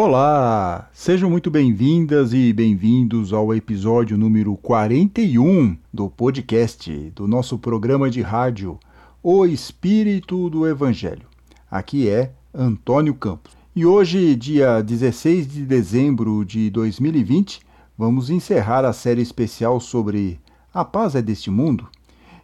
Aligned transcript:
Olá! 0.00 0.88
Sejam 0.92 1.28
muito 1.28 1.50
bem-vindas 1.50 2.32
e 2.32 2.52
bem-vindos 2.52 3.32
ao 3.32 3.52
episódio 3.52 4.16
número 4.16 4.56
41 4.56 5.76
do 5.92 6.08
podcast 6.08 7.10
do 7.16 7.26
nosso 7.26 7.58
programa 7.58 8.08
de 8.08 8.22
rádio 8.22 8.78
O 9.20 9.44
Espírito 9.44 10.48
do 10.48 10.68
Evangelho. 10.68 11.26
Aqui 11.68 12.08
é 12.08 12.30
Antônio 12.54 13.12
Campos. 13.12 13.56
E 13.74 13.84
hoje, 13.84 14.36
dia 14.36 14.80
16 14.82 15.52
de 15.52 15.66
dezembro 15.66 16.44
de 16.44 16.70
2020, 16.70 17.58
vamos 17.98 18.30
encerrar 18.30 18.84
a 18.84 18.92
série 18.92 19.22
especial 19.22 19.80
sobre 19.80 20.38
A 20.72 20.84
Paz 20.84 21.16
é 21.16 21.22
deste 21.22 21.50
Mundo. 21.50 21.88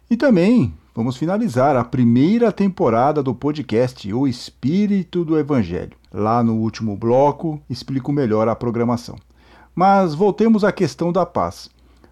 E 0.09 0.17
também 0.17 0.73
vamos 0.95 1.17
finalizar 1.17 1.75
a 1.75 1.83
primeira 1.83 2.53
temporada 2.53 3.21
do 3.21 3.35
podcast 3.35 4.11
O 4.13 4.25
Espírito 4.25 5.25
do 5.25 5.37
Evangelho. 5.37 5.91
Lá 6.09 6.41
no 6.41 6.55
último 6.55 6.95
bloco, 6.95 7.61
explico 7.69 8.13
melhor 8.13 8.47
a 8.47 8.55
programação. 8.55 9.17
Mas 9.75 10.15
voltemos 10.15 10.63
à 10.63 10.71
questão 10.71 11.11
da 11.11 11.25
paz. 11.25 11.69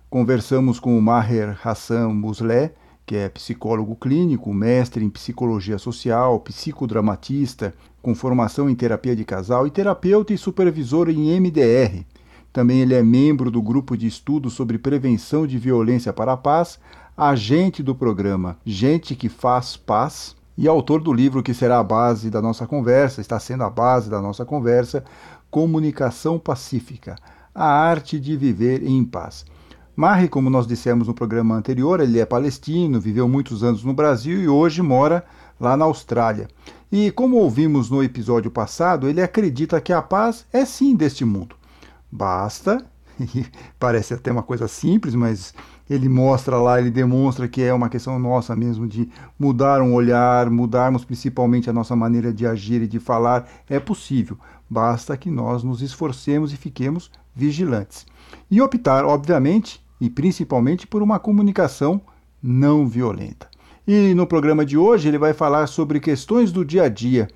Conversamos 0.10 0.82
com 0.82 0.98
o 0.98 1.02
Maher 1.02 1.58
Hassan 1.66 2.10
Musleh, 2.10 2.74
que 3.06 3.16
é 3.16 3.30
psicólogo 3.30 3.96
clínico, 3.96 4.54
mestre 4.54 5.06
em 5.06 5.10
psicologia 5.10 5.78
social, 5.78 6.42
psicodramatista, 6.42 7.74
com 8.02 8.14
formação 8.14 8.70
em 8.70 8.76
terapia 8.76 9.16
de 9.16 9.24
casal 9.24 9.66
e 9.66 9.72
terapeuta 9.72 10.34
e 10.34 10.38
supervisor 10.38 11.10
em 11.10 11.40
MDR. 11.40 12.04
Também 12.52 12.82
ele 12.82 12.94
é 12.94 13.02
membro 13.02 13.50
do 13.50 13.62
grupo 13.62 13.98
de 13.98 14.06
estudos 14.06 14.54
sobre 14.54 14.78
prevenção 14.78 15.48
de 15.48 15.58
violência 15.58 16.12
para 16.12 16.34
a 16.34 16.38
paz, 16.38 16.80
agente 17.16 17.84
do 17.84 17.94
programa 17.94 18.58
Gente 18.66 19.16
que 19.16 19.30
Faz 19.30 19.78
Paz 19.78 20.36
e 20.58 20.68
autor 20.68 21.02
do 21.02 21.14
livro 21.14 21.44
que 21.44 21.54
será 21.54 21.80
a 21.80 21.84
base 21.84 22.30
da 22.30 22.42
nossa 22.42 22.66
conversa, 22.66 23.22
está 23.22 23.40
sendo 23.40 23.64
a 23.64 23.70
base 23.70 24.10
da 24.10 24.22
nossa 24.22 24.44
conversa, 24.46 25.04
Comunicação 25.50 26.40
Pacífica, 26.40 27.16
a 27.54 27.66
arte 27.66 28.20
de 28.20 28.36
viver 28.36 28.84
em 28.84 29.04
paz. 29.06 29.46
Marre, 29.96 30.28
como 30.28 30.50
nós 30.50 30.66
dissemos 30.66 31.08
no 31.08 31.14
programa 31.14 31.56
anterior, 31.56 32.00
ele 32.00 32.20
é 32.20 32.26
palestino, 32.26 33.00
viveu 33.00 33.28
muitos 33.28 33.64
anos 33.64 33.84
no 33.84 33.94
Brasil 33.94 34.42
e 34.42 34.48
hoje 34.48 34.82
mora 34.82 35.24
lá 35.60 35.78
na 35.78 35.86
Austrália. 35.86 36.48
E 36.92 37.12
como 37.12 37.38
ouvimos 37.38 37.92
no 37.92 38.04
episódio 38.04 38.50
passado, 38.50 39.08
ele 39.08 39.22
acredita 39.22 39.80
que 39.80 39.94
a 39.94 40.02
paz 40.02 40.46
é 40.52 40.66
sim 40.66 40.96
deste 40.96 41.24
mundo. 41.24 41.56
Basta, 42.12 42.84
parece 43.78 44.16
até 44.16 44.32
uma 44.32 44.44
coisa 44.44 44.68
simples, 44.68 45.14
mas 45.14 45.54
ele 45.94 46.10
mostra 46.10 46.58
lá, 46.58 46.80
ele 46.80 46.90
demonstra 46.90 47.48
que 47.48 47.62
é 47.62 47.74
uma 47.74 47.90
questão 47.90 48.18
nossa 48.18 48.56
mesmo 48.56 48.88
de 48.88 49.10
mudar 49.38 49.82
um 49.82 49.94
olhar, 49.94 50.50
mudarmos 50.50 51.06
principalmente 51.06 51.70
a 51.70 51.74
nossa 51.74 51.96
maneira 51.96 52.34
de 52.34 52.46
agir 52.46 52.82
e 52.82 52.88
de 52.88 53.00
falar. 53.00 53.50
É 53.70 53.80
possível, 53.80 54.38
basta 54.70 55.16
que 55.16 55.30
nós 55.30 55.64
nos 55.64 55.82
esforcemos 55.82 56.52
e 56.52 56.58
fiquemos 56.58 57.12
vigilantes. 57.36 58.06
E 58.50 58.62
optar, 58.62 59.06
obviamente, 59.06 59.84
e 60.00 60.10
principalmente 60.10 60.88
por 60.88 61.02
uma 61.02 61.20
comunicação 61.20 62.02
não 62.42 62.88
violenta. 62.88 63.48
E 63.88 64.14
no 64.14 64.26
programa 64.26 64.66
de 64.66 64.78
hoje 64.78 65.08
ele 65.08 65.18
vai 65.18 65.34
falar 65.34 65.68
sobre 65.68 66.00
questões 66.00 66.52
do 66.52 66.64
dia 66.66 66.84
a 66.84 66.90
dia. 66.90 67.28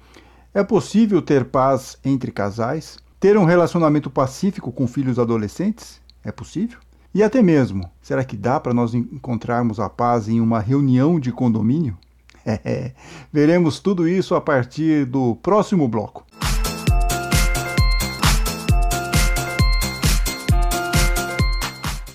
É 0.54 0.64
possível 0.64 1.22
ter 1.22 1.46
paz 1.46 1.98
entre 2.04 2.32
casais? 2.32 2.98
Ter 3.20 3.38
um 3.38 3.46
relacionamento 3.46 4.10
pacífico 4.10 4.72
com 4.72 4.88
filhos 4.88 5.20
adolescentes? 5.20 6.02
É 6.24 6.32
possível? 6.32 6.80
E 7.18 7.24
até 7.24 7.42
mesmo, 7.42 7.90
será 8.00 8.24
que 8.24 8.38
dá 8.38 8.60
para 8.60 8.76
nós 8.76 8.94
encontrarmos 8.94 9.80
a 9.80 9.90
paz 9.90 10.30
em 10.30 10.40
uma 10.40 10.60
reunião 10.60 11.20
de 11.20 11.32
condomínio? 11.32 11.98
É, 12.46 12.92
veremos 13.34 13.80
tudo 13.80 14.08
isso 14.08 14.36
a 14.36 14.40
partir 14.40 15.04
do 15.04 15.36
próximo 15.38 15.88
bloco. 15.88 16.24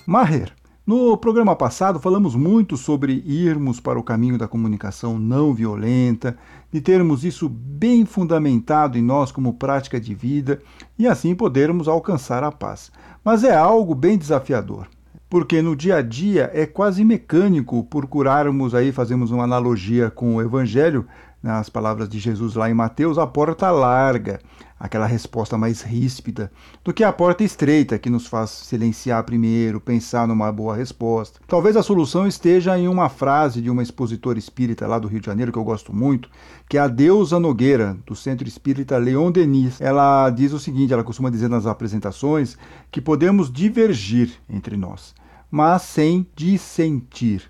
Maher, 0.05 0.53
no 0.87 1.17
programa 1.17 1.53
passado 1.53 1.99
falamos 1.99 2.33
muito 2.33 2.77
sobre 2.77 3.21
irmos 3.25 3.81
para 3.81 3.99
o 3.99 4.03
caminho 4.03 4.37
da 4.37 4.47
comunicação 4.47 5.19
não 5.19 5.53
violenta, 5.53 6.37
de 6.71 6.79
termos 6.79 7.25
isso 7.25 7.49
bem 7.49 8.05
fundamentado 8.05 8.97
em 8.97 9.01
nós 9.01 9.33
como 9.33 9.55
prática 9.55 9.99
de 9.99 10.15
vida 10.15 10.61
e 10.97 11.05
assim 11.05 11.35
podermos 11.35 11.89
alcançar 11.89 12.41
a 12.41 12.53
paz. 12.53 12.89
Mas 13.21 13.43
é 13.43 13.53
algo 13.53 13.93
bem 13.93 14.17
desafiador 14.17 14.87
porque 15.33 15.63
no 15.63 15.75
dia 15.75 15.95
a 15.95 16.01
dia 16.03 16.51
é 16.53 16.63
quase 16.63 17.03
mecânico 17.03 17.83
procurarmos 17.85 18.75
aí, 18.75 18.91
fazemos 18.91 19.31
uma 19.31 19.45
analogia 19.45 20.11
com 20.11 20.35
o 20.35 20.41
Evangelho, 20.43 21.07
nas 21.41 21.69
palavras 21.69 22.07
de 22.07 22.19
Jesus 22.19 22.53
lá 22.53 22.69
em 22.69 22.73
Mateus, 22.75 23.17
a 23.17 23.25
porta 23.25 23.71
larga, 23.71 24.39
aquela 24.79 25.07
resposta 25.07 25.57
mais 25.57 25.81
ríspida, 25.81 26.51
do 26.83 26.93
que 26.93 27.03
a 27.03 27.11
porta 27.11 27.43
estreita, 27.43 27.97
que 27.97 28.11
nos 28.11 28.27
faz 28.27 28.51
silenciar 28.51 29.23
primeiro, 29.23 29.81
pensar 29.81 30.27
numa 30.27 30.51
boa 30.51 30.75
resposta. 30.75 31.39
Talvez 31.47 31.75
a 31.75 31.81
solução 31.81 32.27
esteja 32.27 32.77
em 32.77 32.87
uma 32.87 33.09
frase 33.09 33.59
de 33.59 33.71
uma 33.71 33.81
expositora 33.81 34.37
espírita 34.37 34.85
lá 34.85 34.99
do 34.99 35.07
Rio 35.07 35.19
de 35.19 35.25
Janeiro, 35.25 35.51
que 35.51 35.57
eu 35.57 35.63
gosto 35.63 35.91
muito, 35.91 36.29
que 36.69 36.77
é 36.77 36.79
a 36.79 36.87
Deusa 36.87 37.39
Nogueira, 37.39 37.97
do 38.05 38.15
Centro 38.15 38.47
Espírita 38.47 38.99
Leon 38.99 39.31
Denis. 39.31 39.81
Ela 39.81 40.29
diz 40.29 40.53
o 40.53 40.59
seguinte: 40.59 40.93
ela 40.93 41.03
costuma 41.03 41.31
dizer 41.31 41.49
nas 41.49 41.65
apresentações 41.65 42.55
que 42.91 43.01
podemos 43.01 43.51
divergir 43.51 44.31
entre 44.47 44.77
nós 44.77 45.15
mas 45.53 45.83
sem 45.83 46.27
dissentir. 46.35 47.47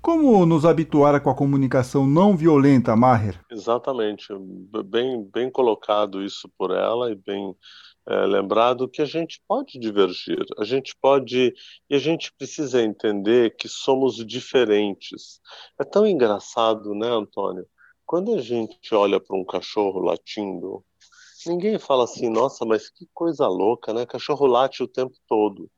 Como 0.00 0.46
nos 0.46 0.64
habituar 0.64 1.22
com 1.22 1.28
a 1.28 1.34
comunicação 1.34 2.06
não 2.06 2.34
violenta, 2.34 2.96
Maher? 2.96 3.38
Exatamente, 3.50 4.28
bem, 4.86 5.28
bem 5.30 5.50
colocado 5.50 6.22
isso 6.22 6.48
por 6.56 6.70
ela 6.70 7.12
e 7.12 7.14
bem 7.14 7.54
é, 8.08 8.24
lembrado 8.24 8.88
que 8.88 9.02
a 9.02 9.04
gente 9.04 9.42
pode 9.46 9.78
divergir, 9.78 10.42
a 10.58 10.64
gente 10.64 10.96
pode 10.98 11.52
e 11.90 11.94
a 11.94 11.98
gente 11.98 12.32
precisa 12.32 12.80
entender 12.80 13.54
que 13.56 13.68
somos 13.68 14.16
diferentes. 14.24 15.38
É 15.78 15.84
tão 15.84 16.06
engraçado, 16.06 16.94
né, 16.94 17.08
Antônio? 17.08 17.66
Quando 18.06 18.32
a 18.32 18.40
gente 18.40 18.94
olha 18.94 19.20
para 19.20 19.36
um 19.36 19.44
cachorro 19.44 20.00
latindo, 20.00 20.82
ninguém 21.46 21.78
fala 21.78 22.04
assim, 22.04 22.30
nossa, 22.30 22.64
mas 22.64 22.88
que 22.88 23.06
coisa 23.12 23.46
louca, 23.46 23.92
né? 23.92 24.06
Cachorro 24.06 24.46
late 24.46 24.82
o 24.82 24.88
tempo 24.88 25.14
todo, 25.28 25.70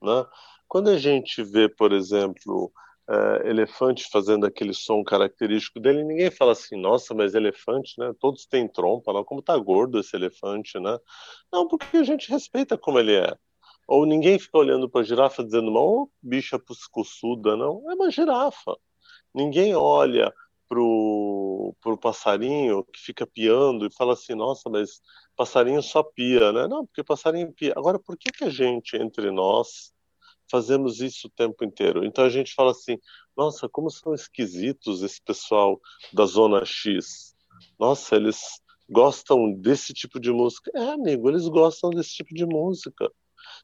né? 0.00 0.24
Quando 0.68 0.90
a 0.90 0.98
gente 0.98 1.42
vê, 1.42 1.68
por 1.68 1.92
exemplo, 1.92 2.70
uh, 3.08 3.46
elefante 3.46 4.08
fazendo 4.10 4.46
aquele 4.46 4.74
som 4.74 5.02
característico 5.02 5.80
dele, 5.80 6.04
ninguém 6.04 6.30
fala 6.30 6.52
assim, 6.52 6.76
nossa, 6.76 7.14
mas 7.14 7.34
elefante, 7.34 7.94
né? 7.98 8.12
Todos 8.20 8.46
têm 8.46 8.68
trompa, 8.68 9.12
não? 9.12 9.24
como 9.24 9.42
tá 9.42 9.56
gordo 9.56 9.98
esse 9.98 10.14
elefante, 10.14 10.78
né? 10.78 10.98
Não, 11.52 11.66
porque 11.66 11.96
a 11.96 12.04
gente 12.04 12.30
respeita 12.30 12.76
como 12.76 12.98
ele 12.98 13.16
é. 13.16 13.34
Ou 13.86 14.04
ninguém 14.04 14.38
fica 14.38 14.58
olhando 14.58 14.88
para 14.88 15.00
a 15.00 15.04
girafa 15.04 15.42
dizendo, 15.42 15.72
oh, 15.74 16.10
bicha 16.22 16.58
puscuçuda, 16.58 17.56
não. 17.56 17.90
É 17.90 17.94
uma 17.94 18.10
girafa. 18.10 18.76
Ninguém 19.34 19.74
olha 19.74 20.32
pro, 20.68 21.74
pro 21.80 21.96
passarinho 21.96 22.84
que 22.84 23.00
fica 23.00 23.26
piando 23.26 23.86
e 23.86 23.94
fala 23.94 24.12
assim, 24.12 24.34
nossa, 24.34 24.68
mas 24.68 25.00
passarinho 25.34 25.82
só 25.82 26.02
pia, 26.02 26.52
né? 26.52 26.68
Não, 26.68 26.84
porque 26.86 27.02
passarinho 27.02 27.52
pia. 27.54 27.72
Agora, 27.76 27.98
por 27.98 28.18
que, 28.18 28.30
que 28.30 28.44
a 28.44 28.50
gente, 28.50 28.96
entre 28.96 29.30
nós, 29.30 29.94
fazemos 30.50 31.00
isso 31.00 31.26
o 31.26 31.30
tempo 31.30 31.64
inteiro. 31.64 32.04
Então 32.04 32.24
a 32.24 32.30
gente 32.30 32.54
fala 32.54 32.70
assim: 32.70 32.98
nossa, 33.36 33.68
como 33.68 33.90
são 33.90 34.14
esquisitos 34.14 35.02
esse 35.02 35.20
pessoal 35.22 35.80
da 36.12 36.26
Zona 36.26 36.64
X. 36.64 37.34
Nossa, 37.78 38.16
eles 38.16 38.40
gostam 38.88 39.52
desse 39.52 39.92
tipo 39.92 40.18
de 40.18 40.32
música. 40.32 40.70
É, 40.74 40.90
amigo, 40.90 41.28
eles 41.28 41.46
gostam 41.48 41.90
desse 41.90 42.14
tipo 42.14 42.34
de 42.34 42.46
música. 42.46 43.10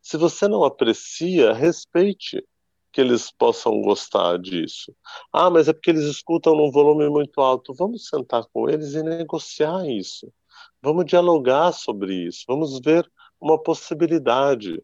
Se 0.03 0.17
você 0.17 0.47
não 0.49 0.65
aprecia, 0.65 1.53
respeite 1.53 2.45
que 2.93 3.01
eles 3.01 3.31
possam 3.33 3.81
gostar 3.81 4.39
disso. 4.39 4.95
Ah, 5.33 5.51
mas 5.51 5.67
é 5.67 5.73
porque 5.73 5.91
eles 5.91 6.05
escutam 6.05 6.55
num 6.55 6.71
volume 6.71 7.09
muito 7.11 7.41
alto. 7.41 7.75
Vamos 7.75 8.07
sentar 8.07 8.45
com 8.53 8.71
eles 8.71 8.95
e 8.95 9.03
negociar 9.03 9.85
isso. 9.89 10.33
Vamos 10.81 11.05
dialogar 11.05 11.73
sobre 11.73 12.15
isso. 12.15 12.45
Vamos 12.47 12.79
ver 12.81 13.11
uma 13.41 13.61
possibilidade. 13.61 14.81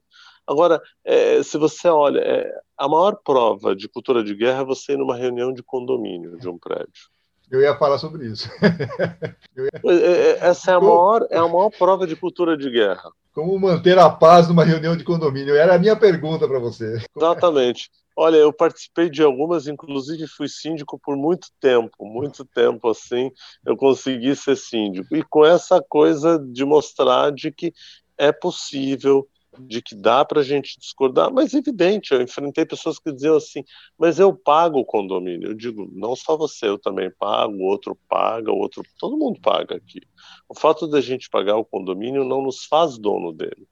Agora, 0.50 0.82
é, 1.04 1.40
se 1.44 1.56
você 1.56 1.86
olha, 1.88 2.18
é, 2.18 2.52
a 2.76 2.88
maior 2.88 3.14
prova 3.24 3.76
de 3.76 3.88
cultura 3.88 4.24
de 4.24 4.34
guerra 4.34 4.62
é 4.62 4.64
você 4.64 4.94
ir 4.94 4.96
numa 4.96 5.14
reunião 5.14 5.52
de 5.52 5.62
condomínio 5.62 6.36
de 6.38 6.48
um 6.48 6.58
prédio. 6.58 7.08
Eu 7.48 7.60
ia 7.60 7.76
falar 7.76 7.98
sobre 7.98 8.26
isso. 8.26 8.50
ia... 9.56 9.70
É, 9.84 9.94
é, 9.94 10.38
essa 10.40 10.72
é 10.72 10.74
a, 10.74 10.80
maior, 10.80 11.24
é 11.30 11.38
a 11.38 11.46
maior 11.46 11.70
prova 11.70 12.04
de 12.04 12.16
cultura 12.16 12.56
de 12.56 12.68
guerra. 12.68 13.12
Como 13.32 13.56
manter 13.60 13.96
a 13.96 14.10
paz 14.10 14.48
numa 14.48 14.64
reunião 14.64 14.96
de 14.96 15.04
condomínio? 15.04 15.54
Era 15.54 15.76
a 15.76 15.78
minha 15.78 15.94
pergunta 15.94 16.48
para 16.48 16.58
você. 16.58 17.00
Exatamente. 17.16 17.88
Olha, 18.16 18.36
eu 18.36 18.52
participei 18.52 19.08
de 19.08 19.22
algumas, 19.22 19.68
inclusive 19.68 20.26
fui 20.26 20.48
síndico 20.48 20.98
por 20.98 21.16
muito 21.16 21.46
tempo, 21.60 21.94
muito 22.00 22.44
tempo 22.44 22.88
assim, 22.88 23.30
eu 23.64 23.76
consegui 23.76 24.34
ser 24.34 24.56
síndico. 24.56 25.14
E 25.14 25.22
com 25.22 25.46
essa 25.46 25.80
coisa 25.80 26.40
de 26.40 26.64
mostrar 26.64 27.30
de 27.30 27.52
que 27.52 27.72
é 28.18 28.32
possível 28.32 29.28
de 29.58 29.82
que 29.82 29.94
dá 29.94 30.24
para 30.24 30.40
a 30.40 30.44
gente 30.44 30.78
discordar, 30.78 31.32
mas 31.32 31.54
é 31.54 31.58
evidente, 31.58 32.12
eu 32.12 32.22
enfrentei 32.22 32.64
pessoas 32.64 32.98
que 32.98 33.12
diziam 33.12 33.36
assim, 33.36 33.64
mas 33.98 34.18
eu 34.18 34.34
pago 34.34 34.78
o 34.78 34.84
condomínio. 34.84 35.50
Eu 35.50 35.54
digo, 35.54 35.90
não 35.92 36.14
só 36.14 36.36
você, 36.36 36.68
eu 36.68 36.78
também 36.78 37.10
pago, 37.10 37.54
o 37.54 37.64
outro 37.64 37.98
paga, 38.08 38.52
o 38.52 38.58
outro, 38.58 38.82
todo 38.98 39.16
mundo 39.16 39.40
paga 39.40 39.76
aqui. 39.76 40.00
O 40.48 40.54
fato 40.54 40.86
da 40.86 41.00
gente 41.00 41.28
pagar 41.28 41.56
o 41.56 41.64
condomínio 41.64 42.24
não 42.24 42.42
nos 42.42 42.64
faz 42.64 42.96
dono 42.98 43.32
dele. 43.32 43.66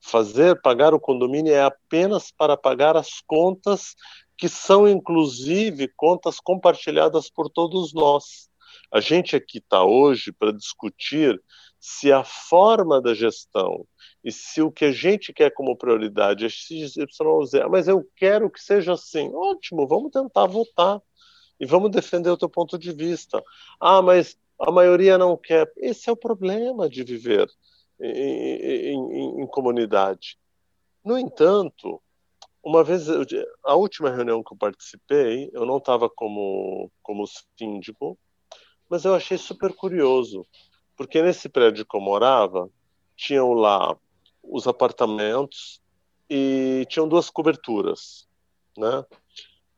Fazer 0.00 0.60
pagar 0.60 0.94
o 0.94 1.00
condomínio 1.00 1.52
é 1.52 1.62
apenas 1.62 2.30
para 2.30 2.56
pagar 2.56 2.96
as 2.96 3.20
contas 3.26 3.94
que 4.36 4.48
são 4.48 4.88
inclusive 4.88 5.88
contas 5.96 6.40
compartilhadas 6.40 7.30
por 7.30 7.48
todos 7.48 7.92
nós. 7.94 8.48
A 8.92 9.00
gente 9.00 9.36
aqui 9.36 9.58
está 9.58 9.84
hoje 9.84 10.32
para 10.32 10.52
discutir 10.52 11.40
se 11.78 12.12
a 12.12 12.24
forma 12.24 13.00
da 13.00 13.14
gestão 13.14 13.86
e 14.24 14.32
se 14.32 14.62
o 14.62 14.72
que 14.72 14.86
a 14.86 14.92
gente 14.92 15.34
quer 15.34 15.50
como 15.50 15.76
prioridade 15.76 16.46
é 16.46 16.48
XYZ, 16.48 16.94
mas 17.70 17.86
eu 17.86 18.08
quero 18.16 18.50
que 18.50 18.58
seja 18.58 18.94
assim, 18.94 19.30
ótimo, 19.34 19.86
vamos 19.86 20.10
tentar 20.10 20.46
votar 20.46 21.00
e 21.60 21.66
vamos 21.66 21.90
defender 21.90 22.30
o 22.30 22.36
teu 22.36 22.48
ponto 22.48 22.78
de 22.78 22.90
vista. 22.90 23.44
Ah, 23.78 24.00
mas 24.00 24.38
a 24.58 24.72
maioria 24.72 25.18
não 25.18 25.36
quer. 25.36 25.70
Esse 25.76 26.08
é 26.08 26.12
o 26.12 26.16
problema 26.16 26.88
de 26.88 27.04
viver 27.04 27.46
em, 28.00 28.94
em, 28.94 29.42
em 29.42 29.46
comunidade. 29.46 30.38
No 31.04 31.18
entanto, 31.18 32.00
uma 32.62 32.82
vez, 32.82 33.06
a 33.62 33.74
última 33.74 34.10
reunião 34.10 34.42
que 34.42 34.54
eu 34.54 34.56
participei, 34.56 35.50
eu 35.52 35.66
não 35.66 35.76
estava 35.76 36.08
como, 36.08 36.90
como 37.02 37.26
síndico, 37.58 38.18
mas 38.88 39.04
eu 39.04 39.14
achei 39.14 39.36
super 39.36 39.74
curioso, 39.74 40.46
porque 40.96 41.20
nesse 41.20 41.46
prédio 41.46 41.84
que 41.84 41.94
eu 41.94 42.00
morava, 42.00 42.70
tinham 43.16 43.52
lá 43.52 43.96
os 44.48 44.66
apartamentos 44.66 45.80
e 46.28 46.86
tinham 46.88 47.08
duas 47.08 47.30
coberturas, 47.30 48.26
né? 48.76 49.04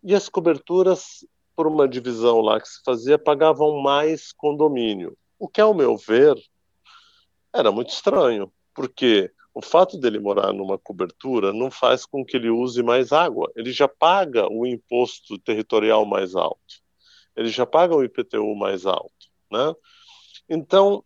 E 0.02 0.14
as 0.14 0.28
coberturas, 0.28 1.26
por 1.54 1.66
uma 1.66 1.88
divisão 1.88 2.40
lá 2.40 2.60
que 2.60 2.68
se 2.68 2.80
fazia, 2.84 3.18
pagavam 3.18 3.80
mais 3.82 4.32
condomínio. 4.32 5.16
O 5.38 5.48
que, 5.48 5.60
ao 5.60 5.74
meu 5.74 5.96
ver, 5.96 6.36
era 7.52 7.72
muito 7.72 7.90
estranho, 7.90 8.52
porque 8.74 9.32
o 9.52 9.62
fato 9.62 9.96
dele 9.98 10.18
morar 10.18 10.52
numa 10.52 10.78
cobertura 10.78 11.52
não 11.52 11.70
faz 11.70 12.04
com 12.04 12.24
que 12.24 12.36
ele 12.36 12.50
use 12.50 12.82
mais 12.82 13.10
água. 13.10 13.50
Ele 13.56 13.72
já 13.72 13.88
paga 13.88 14.46
o 14.52 14.66
imposto 14.66 15.38
territorial 15.38 16.04
mais 16.04 16.34
alto. 16.34 16.82
Ele 17.34 17.48
já 17.48 17.64
paga 17.64 17.96
o 17.96 18.04
IPTU 18.04 18.54
mais 18.54 18.84
alto, 18.84 19.30
né? 19.50 19.74
Então, 20.48 21.02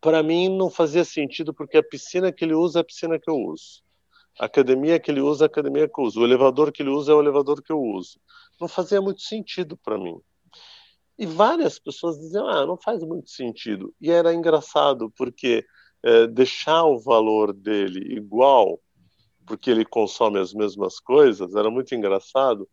para 0.00 0.22
mim 0.22 0.48
não 0.48 0.70
fazia 0.70 1.04
sentido 1.04 1.52
porque 1.52 1.76
a 1.76 1.82
piscina 1.82 2.32
que 2.32 2.44
ele 2.44 2.54
usa 2.54 2.80
é 2.80 2.82
a 2.82 2.84
piscina 2.84 3.18
que 3.18 3.30
eu 3.30 3.36
uso. 3.36 3.82
A 4.38 4.46
academia 4.46 5.00
que 5.00 5.10
ele 5.10 5.20
usa 5.20 5.44
é 5.44 5.46
a 5.46 5.48
academia 5.48 5.88
que 5.88 6.00
eu 6.00 6.04
uso. 6.04 6.20
O 6.20 6.24
elevador 6.24 6.70
que 6.70 6.82
ele 6.82 6.90
usa 6.90 7.12
é 7.12 7.14
o 7.14 7.20
elevador 7.20 7.62
que 7.62 7.72
eu 7.72 7.80
uso. 7.80 8.20
Não 8.60 8.68
fazia 8.68 9.00
muito 9.00 9.22
sentido 9.22 9.76
para 9.76 9.98
mim. 9.98 10.20
E 11.18 11.26
várias 11.26 11.80
pessoas 11.80 12.18
diziam, 12.18 12.48
ah, 12.48 12.64
não 12.64 12.76
faz 12.76 13.02
muito 13.02 13.30
sentido. 13.30 13.92
E 14.00 14.10
era 14.10 14.32
engraçado, 14.32 15.12
porque 15.16 15.64
é, 16.04 16.28
deixar 16.28 16.84
o 16.84 17.00
valor 17.00 17.52
dele 17.52 18.14
igual, 18.14 18.80
porque 19.44 19.70
ele 19.70 19.84
consome 19.84 20.38
as 20.38 20.54
mesmas 20.54 21.00
coisas, 21.00 21.56
era 21.56 21.70
muito 21.70 21.92
engraçado, 21.94 22.68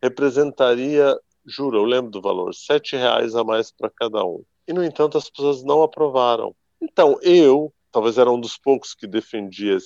representaria, 0.00 1.18
juro, 1.44 1.78
eu 1.78 1.84
lembro 1.84 2.10
do 2.10 2.20
valor, 2.20 2.54
sete 2.54 2.94
reais 2.94 3.34
a 3.34 3.42
mais 3.42 3.72
para 3.72 3.90
cada 3.90 4.24
um. 4.24 4.44
E, 4.68 4.72
no 4.72 4.84
entanto, 4.84 5.18
as 5.18 5.28
pessoas 5.28 5.64
não 5.64 5.82
aprovaram. 5.82 6.54
Então, 6.80 7.18
eu, 7.22 7.72
talvez 7.90 8.18
era 8.18 8.30
um 8.30 8.40
dos 8.40 8.56
poucos 8.56 8.94
que 8.94 9.06
defendia. 9.06 9.78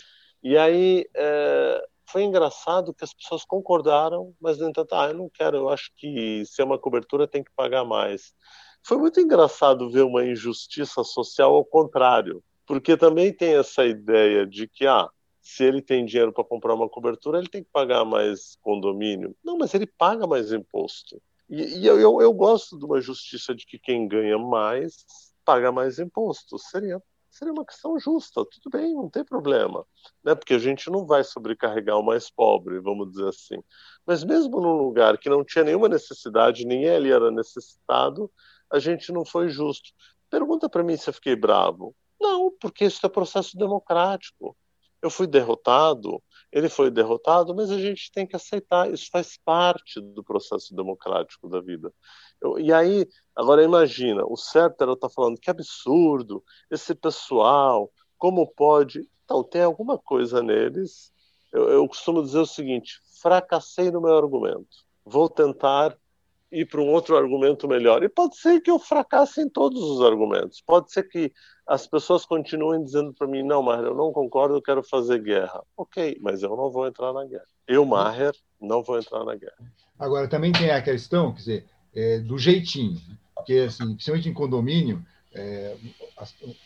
E 0.43 0.57
aí 0.57 1.07
é, 1.15 1.85
foi 2.07 2.25
engraçado 2.25 2.93
que 2.93 3.05
as 3.05 3.15
pessoas 3.15 3.45
concordaram, 3.45 4.35
mas 4.41 4.59
no 4.59 4.69
entanto, 4.69 4.93
ah, 4.95 5.09
eu 5.09 5.15
não 5.15 5.31
quero, 5.31 5.57
eu 5.57 5.69
acho 5.71 5.91
que 5.97 6.45
se 6.45 6.61
é 6.61 6.65
uma 6.65 6.79
cobertura 6.79 7.27
tem 7.27 7.43
que 7.43 7.51
pagar 7.57 7.85
mais. 7.85 8.35
Foi 8.85 8.99
muito 8.99 9.21
engraçado 9.21 9.91
ver 9.91 10.03
uma 10.03 10.25
injustiça 10.25 11.03
social 11.05 11.55
ao 11.55 11.65
contrário, 11.65 12.43
porque 12.67 12.97
também 12.97 13.33
tem 13.33 13.57
essa 13.57 13.85
ideia 13.87 14.47
de 14.47 14.69
que, 14.69 14.87
ah, 14.87 15.09
se 15.41 15.65
ele 15.65 15.81
tem 15.81 16.05
dinheiro 16.05 16.33
para 16.33 16.45
comprar 16.45 16.75
uma 16.75 16.89
cobertura, 16.89 17.39
ele 17.39 17.49
tem 17.49 17.63
que 17.65 17.71
pagar 17.73 18.05
mais 18.05 18.57
condomínio. 18.61 19.35
Não, 19.43 19.57
mas 19.57 19.73
ele 19.75 19.87
paga 19.87 20.27
mais 20.27 20.53
imposto. 20.53 21.21
E, 21.49 21.81
e 21.81 21.87
eu, 21.87 21.99
eu, 21.99 22.21
eu 22.21 22.33
gosto 22.33 22.79
de 22.79 22.85
uma 22.85 23.01
justiça 23.01 23.55
de 23.55 23.65
que 23.65 23.79
quem 23.79 24.07
ganha 24.07 24.39
mais 24.39 25.05
paga 25.45 25.73
mais 25.73 25.99
impostos. 25.99 26.69
Seria, 26.71 27.03
seria 27.31 27.53
uma 27.53 27.65
questão 27.65 27.99
justa, 27.99 28.45
tudo 28.45 28.71
bem, 28.71 28.95
não 28.95 29.09
tem 29.09 29.25
problema. 29.25 29.85
Né? 30.25 30.35
Porque 30.35 30.55
a 30.55 30.59
gente 30.59 30.91
não 30.91 31.07
vai 31.07 31.25
sobrecarregar 31.25 31.99
o 31.99 32.03
mais 32.03 32.31
pobre, 32.31 32.81
vamos 32.81 33.11
dizer 33.11 33.29
assim. 33.29 33.63
Mas 34.07 34.25
mesmo 34.25 34.61
num 34.61 34.83
lugar 34.83 35.19
que 35.19 35.29
não 35.29 35.45
tinha 35.45 35.65
nenhuma 35.65 35.89
necessidade, 35.89 36.67
ninguém 36.67 36.91
ali 36.91 37.11
era 37.11 37.31
necessitado, 37.31 38.31
a 38.71 38.79
gente 38.79 39.13
não 39.13 39.25
foi 39.25 39.49
justo. 39.49 39.91
Pergunta 40.31 40.69
para 40.69 40.83
mim 40.83 40.97
se 40.97 41.11
eu 41.11 41.15
fiquei 41.15 41.37
bravo. 41.37 41.95
Não, 42.21 42.51
porque 42.61 42.85
isso 42.85 43.05
é 43.05 43.09
processo 43.09 43.57
democrático. 43.57 44.57
Eu 45.03 45.11
fui 45.11 45.27
derrotado, 45.27 46.23
ele 46.53 46.69
foi 46.69 46.91
derrotado, 46.91 47.55
mas 47.55 47.71
a 47.71 47.79
gente 47.79 48.13
tem 48.13 48.27
que 48.27 48.37
aceitar, 48.37 48.93
isso 48.93 49.09
faz 49.11 49.39
parte 49.43 50.01
do 50.01 50.23
processo 50.23 50.77
democrático 50.77 51.49
da 51.49 51.61
vida. 51.61 51.93
Eu, 52.41 52.59
e 52.59 52.73
aí, 52.73 53.09
agora 53.35 53.65
imagina, 53.65 54.23
o 54.27 54.37
certo 54.37 54.83
era 54.83 54.93
estar 54.93 55.09
falando 55.09 55.41
que 55.41 55.51
absurdo, 55.51 56.45
esse 56.71 56.95
pessoal, 56.95 57.91
como 58.19 58.47
pode. 58.47 59.09
Então, 59.25 59.43
tem 59.43 59.63
alguma 59.63 59.97
coisa 59.97 60.43
neles. 60.43 61.11
Eu, 61.51 61.69
eu 61.71 61.89
costumo 61.89 62.23
dizer 62.23 62.41
o 62.41 62.47
seguinte: 62.47 63.01
fracassei 63.21 63.91
no 63.91 64.01
meu 64.01 64.17
argumento. 64.17 64.85
Vou 65.05 65.29
tentar 65.29 65.97
ir 66.53 66.67
para 66.67 66.81
um 66.81 66.89
outro 66.89 67.17
argumento 67.17 67.67
melhor. 67.67 68.05
E 68.05 68.09
pode 68.09 68.37
ser 68.37 68.61
que 68.61 68.71
eu 68.71 68.79
fracasse 68.79 69.41
em 69.41 69.49
todos 69.49 69.83
os 69.83 70.03
argumentos. 70.03 70.63
Pode 70.65 70.93
ser 70.93 71.09
que 71.09 71.33
as 71.67 71.87
pessoas 71.87 72.27
continuem 72.27 72.85
dizendo 72.85 73.13
para 73.15 73.27
mim: 73.27 73.43
não, 73.43 73.63
Maher, 73.63 73.85
eu 73.85 73.95
não 73.95 74.13
concordo, 74.13 74.57
eu 74.57 74.63
quero 74.63 74.83
fazer 74.83 75.23
guerra. 75.23 75.63
Ok, 75.77 76.19
mas 76.21 76.43
eu 76.43 76.55
não 76.57 76.71
vou 76.71 76.87
entrar 76.87 77.13
na 77.13 77.25
guerra. 77.25 77.47
Eu, 77.67 77.85
Maher, 77.85 78.35
não 78.61 78.83
vou 78.83 78.99
entrar 78.99 79.25
na 79.25 79.35
guerra. 79.35 79.57
Agora, 79.99 80.29
também 80.29 80.53
tem 80.53 80.71
a 80.71 80.83
questão, 80.83 81.33
quer 81.33 81.39
dizer, 81.39 81.67
é, 81.95 82.19
do 82.19 82.37
jeitinho. 82.37 83.01
Né? 83.09 83.17
Porque, 83.35 83.55
assim, 83.67 83.95
principalmente 83.95 84.29
em 84.29 84.35
condomínio, 84.35 85.05
é, 85.35 85.77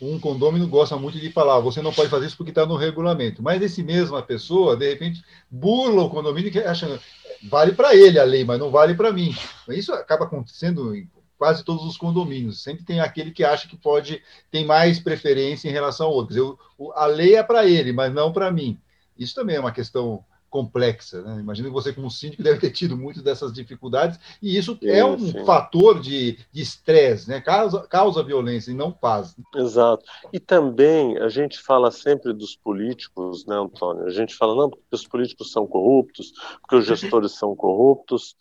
um 0.01 0.19
condomínio 0.19 0.67
gosta 0.69 0.97
muito 0.97 1.19
de 1.19 1.31
falar, 1.31 1.61
você 1.61 1.81
não 1.81 1.93
pode 1.93 2.11
fazer 2.11 2.27
isso 2.27 2.37
porque 2.37 2.51
está 2.51 2.67
no 2.67 2.77
regulamento. 2.77 3.43
Mas 3.43 3.63
esse 3.63 3.83
mesma 3.83 4.23
pessoa, 4.23 4.77
de 4.77 4.89
repente, 4.89 5.25
burla 5.51 6.03
o 6.03 6.11
condomínio 6.11 6.51
que 6.51 6.59
acha 6.59 7.01
vale 7.49 7.73
para 7.73 7.95
ele 7.95 8.19
a 8.19 8.25
lei, 8.25 8.45
mas 8.45 8.59
não 8.59 8.71
vale 8.71 8.95
para 8.95 9.13
mim. 9.13 9.35
Isso 9.69 9.93
acaba 9.93 10.25
acontecendo 10.25 10.95
em 10.95 11.09
quase 11.39 11.65
todos 11.65 11.85
os 11.85 11.97
condomínios. 11.97 12.63
Sempre 12.63 12.85
tem 12.85 13.01
aquele 13.01 13.31
que 13.31 13.45
acha 13.45 13.69
que 13.69 13.77
pode 13.77 14.23
tem 14.51 14.65
mais 14.65 14.99
preferência 14.99 15.69
em 15.69 15.73
relação 15.73 16.07
ao 16.07 16.13
outro. 16.13 16.35
Dizer, 16.35 16.93
a 16.95 17.07
lei 17.07 17.37
é 17.37 17.43
para 17.43 17.67
ele, 17.67 17.93
mas 17.93 18.13
não 18.13 18.33
para 18.33 18.51
mim. 18.51 18.79
Isso 19.19 19.35
também 19.35 19.57
é 19.57 19.61
uma 19.61 19.73
questão 19.73 20.25
complexa. 20.57 21.21
Né? 21.21 21.39
Imagino 21.39 21.69
que 21.69 21.75
você, 21.75 21.93
como 21.93 22.11
síndico, 22.11 22.43
deve 22.43 22.59
ter 22.59 22.71
tido 22.71 22.97
muitas 22.97 23.23
dessas 23.23 23.53
dificuldades, 23.53 24.19
e 24.41 24.57
isso 24.57 24.79
sim, 24.81 24.89
é 24.89 25.05
um 25.05 25.19
sim. 25.19 25.45
fator 25.45 26.01
de 26.01 26.39
estresse, 26.55 27.29
né? 27.29 27.43
causa, 27.43 27.87
causa 27.87 28.23
violência 28.23 28.71
e 28.71 28.75
não 28.75 28.91
paz. 28.91 29.37
Exato. 29.55 30.03
E 30.33 30.41
também 30.41 31.19
a 31.19 31.29
gente 31.29 31.59
fala 31.61 31.91
sempre 31.91 32.33
dos 32.33 32.57
políticos, 32.57 33.45
né, 33.45 33.57
Antônio? 33.57 34.07
A 34.07 34.11
gente 34.11 34.35
fala, 34.35 34.55
não, 34.55 34.71
porque 34.71 34.83
os 34.91 35.07
políticos 35.07 35.53
são 35.53 35.67
corruptos, 35.67 36.33
porque 36.63 36.77
os 36.77 36.87
gestores 36.87 37.33
são 37.33 37.55
corruptos, 37.55 38.35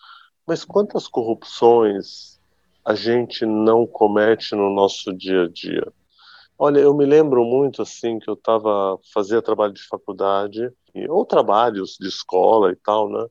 mas 0.48 0.64
quantas 0.64 1.06
corrupções 1.08 2.40
a 2.86 2.96
gente 2.96 3.46
não 3.46 3.86
comete 3.86 4.56
no 4.56 4.74
nosso 4.74 5.12
dia 5.12 5.44
a 5.44 5.48
dia? 5.50 5.92
Olha, 6.58 6.80
eu 6.80 6.94
me 6.96 7.06
lembro 7.06 7.44
muito 7.44 7.82
assim 7.82 8.18
que 8.18 8.30
eu 8.30 8.34
estava 8.36 8.98
fazia 9.14 9.42
trabalho 9.42 9.74
de 9.74 9.86
faculdade 9.88 10.72
ou 11.10 11.26
trabalhos 11.26 11.98
de 12.00 12.08
escola 12.08 12.72
e 12.72 12.76
tal, 12.78 13.10
né? 13.10 13.28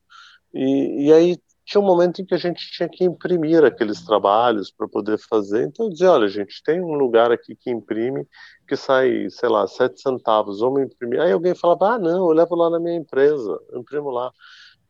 E, 0.52 1.06
e 1.06 1.12
aí 1.12 1.38
tinha 1.64 1.80
um 1.80 1.86
momento 1.86 2.20
em 2.20 2.26
que 2.26 2.34
a 2.34 2.38
gente 2.38 2.70
tinha 2.70 2.88
que 2.88 3.02
imprimir 3.04 3.64
aqueles 3.64 4.04
trabalhos 4.04 4.70
para 4.70 4.86
poder 4.86 5.18
fazer. 5.18 5.64
Então 5.64 5.86
eu 5.86 5.90
dizia, 5.90 6.12
olha, 6.12 6.28
gente, 6.28 6.62
tem 6.62 6.80
um 6.82 6.94
lugar 6.94 7.32
aqui 7.32 7.56
que 7.56 7.70
imprime 7.70 8.26
que 8.68 8.76
sai, 8.76 9.28
sei 9.30 9.48
lá, 9.48 9.66
sete 9.66 10.00
centavos, 10.00 10.60
vamos 10.60 10.82
imprimir. 10.82 11.20
Aí 11.20 11.32
alguém 11.32 11.54
falava, 11.54 11.94
ah, 11.94 11.98
não, 11.98 12.28
eu 12.28 12.32
levo 12.32 12.54
lá 12.54 12.68
na 12.68 12.78
minha 12.78 12.96
empresa, 12.96 13.58
eu 13.70 13.80
imprimo 13.80 14.10
lá. 14.10 14.30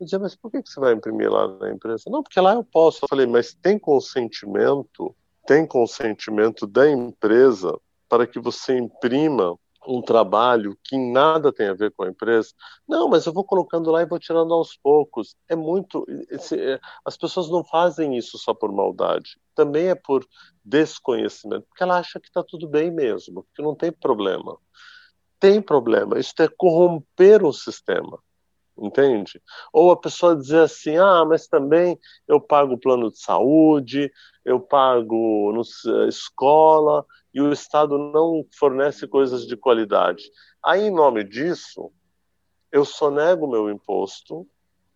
Eu 0.01 0.05
dizia, 0.05 0.19
mas 0.19 0.35
por 0.35 0.51
que 0.51 0.61
você 0.61 0.81
vai 0.81 0.93
imprimir 0.93 1.31
lá 1.31 1.47
na 1.59 1.71
empresa? 1.71 2.05
Não, 2.09 2.23
porque 2.23 2.41
lá 2.41 2.55
eu 2.55 2.65
posso. 2.65 3.05
Eu 3.05 3.09
falei, 3.09 3.27
mas 3.27 3.55
tem 3.55 3.79
consentimento, 3.79 5.15
tem 5.47 5.65
consentimento 5.65 6.67
da 6.67 6.91
empresa 6.91 7.79
para 8.15 8.29
que 8.29 8.39
você 8.39 8.79
imprima 8.79 9.59
um 9.89 10.01
trabalho 10.01 10.79
que 10.85 10.97
nada 10.97 11.53
tem 11.53 11.67
a 11.67 11.75
ver 11.75 11.91
com 11.91 12.05
a 12.05 12.09
empresa. 12.09 12.51
Não, 12.87 13.09
mas 13.09 13.27
eu 13.27 13.33
vou 13.33 13.43
colocando 13.43 13.91
lá 13.91 14.03
e 14.03 14.07
vou 14.07 14.21
tirando 14.21 14.55
aos 14.55 14.77
poucos. 14.77 15.35
É 15.49 15.57
muito. 15.57 16.07
É, 16.53 16.79
as 17.05 17.17
pessoas 17.17 17.51
não 17.51 17.65
fazem 17.65 18.17
isso 18.17 18.39
só 18.39 18.55
por 18.55 18.71
maldade. 18.71 19.37
Também 19.53 19.89
é 19.89 19.97
por 19.97 20.25
desconhecimento, 20.65 21.67
porque 21.69 21.83
ela 21.83 21.99
acha 21.99 22.21
que 22.21 22.29
está 22.29 22.43
tudo 22.43 22.69
bem 22.69 22.89
mesmo, 22.89 23.45
que 23.53 23.61
não 23.61 23.75
tem 23.75 23.91
problema. 23.91 24.57
tem 25.41 25.61
problema. 25.61 26.17
Isso 26.21 26.35
é 26.39 26.49
corromper 26.57 27.45
um 27.45 27.53
sistema 27.53 28.21
entende? 28.77 29.41
Ou 29.73 29.91
a 29.91 29.97
pessoa 29.97 30.37
dizer 30.37 30.61
assim, 30.61 30.97
ah, 30.97 31.25
mas 31.25 31.47
também 31.47 31.99
eu 32.27 32.41
pago 32.41 32.79
plano 32.79 33.11
de 33.11 33.19
saúde, 33.19 34.11
eu 34.45 34.61
pago 34.61 35.53
no, 35.53 35.63
escola 36.09 37.05
e 37.33 37.41
o 37.41 37.53
Estado 37.53 37.99
não 37.99 38.45
fornece 38.59 39.07
coisas 39.07 39.47
de 39.47 39.57
qualidade. 39.57 40.25
Aí, 40.65 40.83
em 40.83 40.91
nome 40.91 41.25
disso, 41.25 41.91
eu 42.71 42.85
sonego 42.85 43.47
meu 43.47 43.71
imposto, 43.71 44.47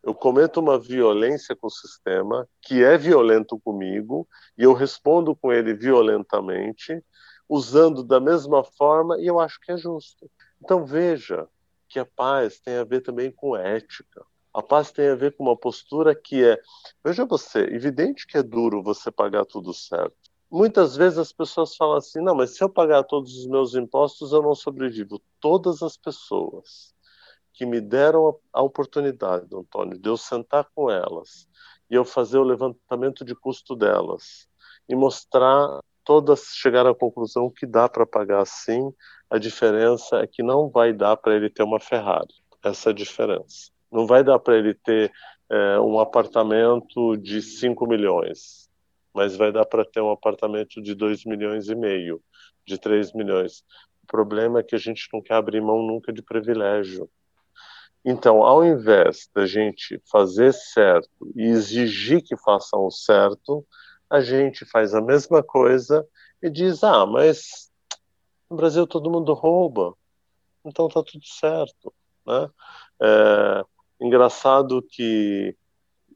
eu 0.02 0.14
cometo 0.14 0.61
uma 0.61 0.78
violência 0.78 1.54
com 1.54 1.66
o 1.66 1.70
sistema, 1.70 2.49
que 2.62 2.82
é 2.82 2.97
violento 2.97 3.58
comigo, 3.58 4.26
e 4.56 4.62
eu 4.62 4.73
respondo 4.73 5.35
com 5.35 5.52
ele 5.52 5.75
violentamente, 5.75 7.02
usando 7.49 8.02
da 8.02 8.20
mesma 8.20 8.62
forma, 8.62 9.18
e 9.20 9.26
eu 9.26 9.40
acho 9.40 9.61
que 9.61 9.73
é 9.73 9.76
justo. 9.76 10.30
Então, 10.62 10.85
veja, 10.85 11.47
que 11.88 11.99
a 11.99 12.04
paz 12.04 12.61
tem 12.61 12.76
a 12.76 12.85
ver 12.85 13.00
também 13.00 13.30
com 13.30 13.57
ética. 13.57 14.25
A 14.52 14.62
paz 14.62 14.90
tem 14.90 15.09
a 15.09 15.14
ver 15.14 15.37
com 15.37 15.45
uma 15.45 15.57
postura 15.57 16.14
que 16.14 16.45
é, 16.45 16.61
veja 17.04 17.25
você, 17.25 17.61
evidente 17.61 18.26
que 18.26 18.37
é 18.37 18.42
duro 18.42 18.83
você 18.83 19.11
pagar 19.11 19.45
tudo 19.45 19.73
certo. 19.73 20.16
Muitas 20.50 20.97
vezes 20.97 21.18
as 21.18 21.33
pessoas 21.33 21.76
falam 21.76 21.97
assim: 21.97 22.21
não, 22.21 22.35
mas 22.35 22.57
se 22.57 22.64
eu 22.64 22.68
pagar 22.68 23.04
todos 23.04 23.37
os 23.37 23.47
meus 23.47 23.75
impostos, 23.75 24.33
eu 24.33 24.42
não 24.42 24.54
sobrevivo. 24.54 25.21
Todas 25.40 25.83
as 25.83 25.97
pessoas 25.97 26.95
que 27.52 27.66
me 27.66 27.80
deram 27.80 28.38
a 28.52 28.62
oportunidade, 28.62 29.47
Antônio, 29.54 29.99
de 29.99 30.09
eu 30.09 30.16
sentar 30.16 30.68
com 30.75 30.90
elas 30.90 31.49
e 31.90 31.95
eu 31.95 32.04
fazer 32.04 32.38
o 32.38 32.45
levantamento 32.45 33.25
de 33.25 33.35
custo 33.35 33.75
delas 33.75 34.49
e 34.88 34.95
mostrar 34.95 35.80
todas 36.04 36.54
chegar 36.54 36.87
à 36.87 36.95
conclusão 36.95 37.50
que 37.50 37.66
dá 37.66 37.88
para 37.88 38.07
pagar 38.07 38.47
sim 38.47 38.95
a 39.30 39.38
diferença 39.38 40.18
é 40.18 40.26
que 40.26 40.42
não 40.42 40.68
vai 40.68 40.92
dar 40.92 41.16
para 41.16 41.35
ele 41.35 41.50
ter 41.50 41.62
uma 41.62 41.80
Ferrari. 41.80 42.35
Essa 42.64 42.90
é 42.90 42.92
a 42.92 42.94
diferença. 42.94 43.70
Não 43.90 44.06
vai 44.06 44.25
dar 44.25 44.38
para 44.38 44.56
ele 44.56 44.75
ter 44.75 45.12
é, 45.50 45.80
um 45.80 45.99
apartamento 45.99 47.16
de 47.16 47.40
5 47.40 47.87
milhões, 47.87 48.68
mas 49.14 49.37
vai 49.37 49.52
dar 49.52 49.64
para 49.64 49.85
ter 49.85 50.00
um 50.00 50.11
apartamento 50.11 50.82
de 50.82 50.94
2 50.94 51.25
milhões 51.25 51.68
e 51.68 51.75
meio, 51.75 52.23
de 52.66 52.78
3 52.78 53.12
milhões. 53.12 53.64
O 54.02 54.06
problema 54.06 54.61
é 54.61 54.62
que 54.62 54.75
a 54.75 54.78
gente 54.78 55.08
não 55.12 55.23
quer 55.23 55.35
abrir 55.35 55.61
mão 55.61 55.82
nunca 55.82 56.12
de 56.12 56.23
privilégio. 56.23 57.08
Então, 58.04 58.42
ao 58.42 58.64
invés 58.64 59.28
da 59.35 59.44
gente 59.44 60.00
fazer 60.11 60.52
certo 60.52 61.11
e 61.37 61.42
exigir 61.42 62.23
que 62.23 62.37
façam 62.37 62.87
o 62.87 62.90
certo, 62.90 63.66
a 64.08 64.20
gente 64.20 64.64
faz 64.64 64.94
a 64.94 65.00
mesma 65.00 65.42
coisa 65.42 66.06
e 66.42 66.49
diz: 66.49 66.82
ah, 66.82 67.04
mas 67.04 67.68
no 68.50 68.57
Brasil 68.57 68.87
todo 68.87 69.11
mundo 69.11 69.33
rouba, 69.35 69.95
então 70.64 70.88
tá 70.88 71.02
tudo 71.02 71.25
certo, 71.25 71.93
né? 72.26 72.50
É, 73.00 73.64
engraçado 74.00 74.83
que 74.83 75.57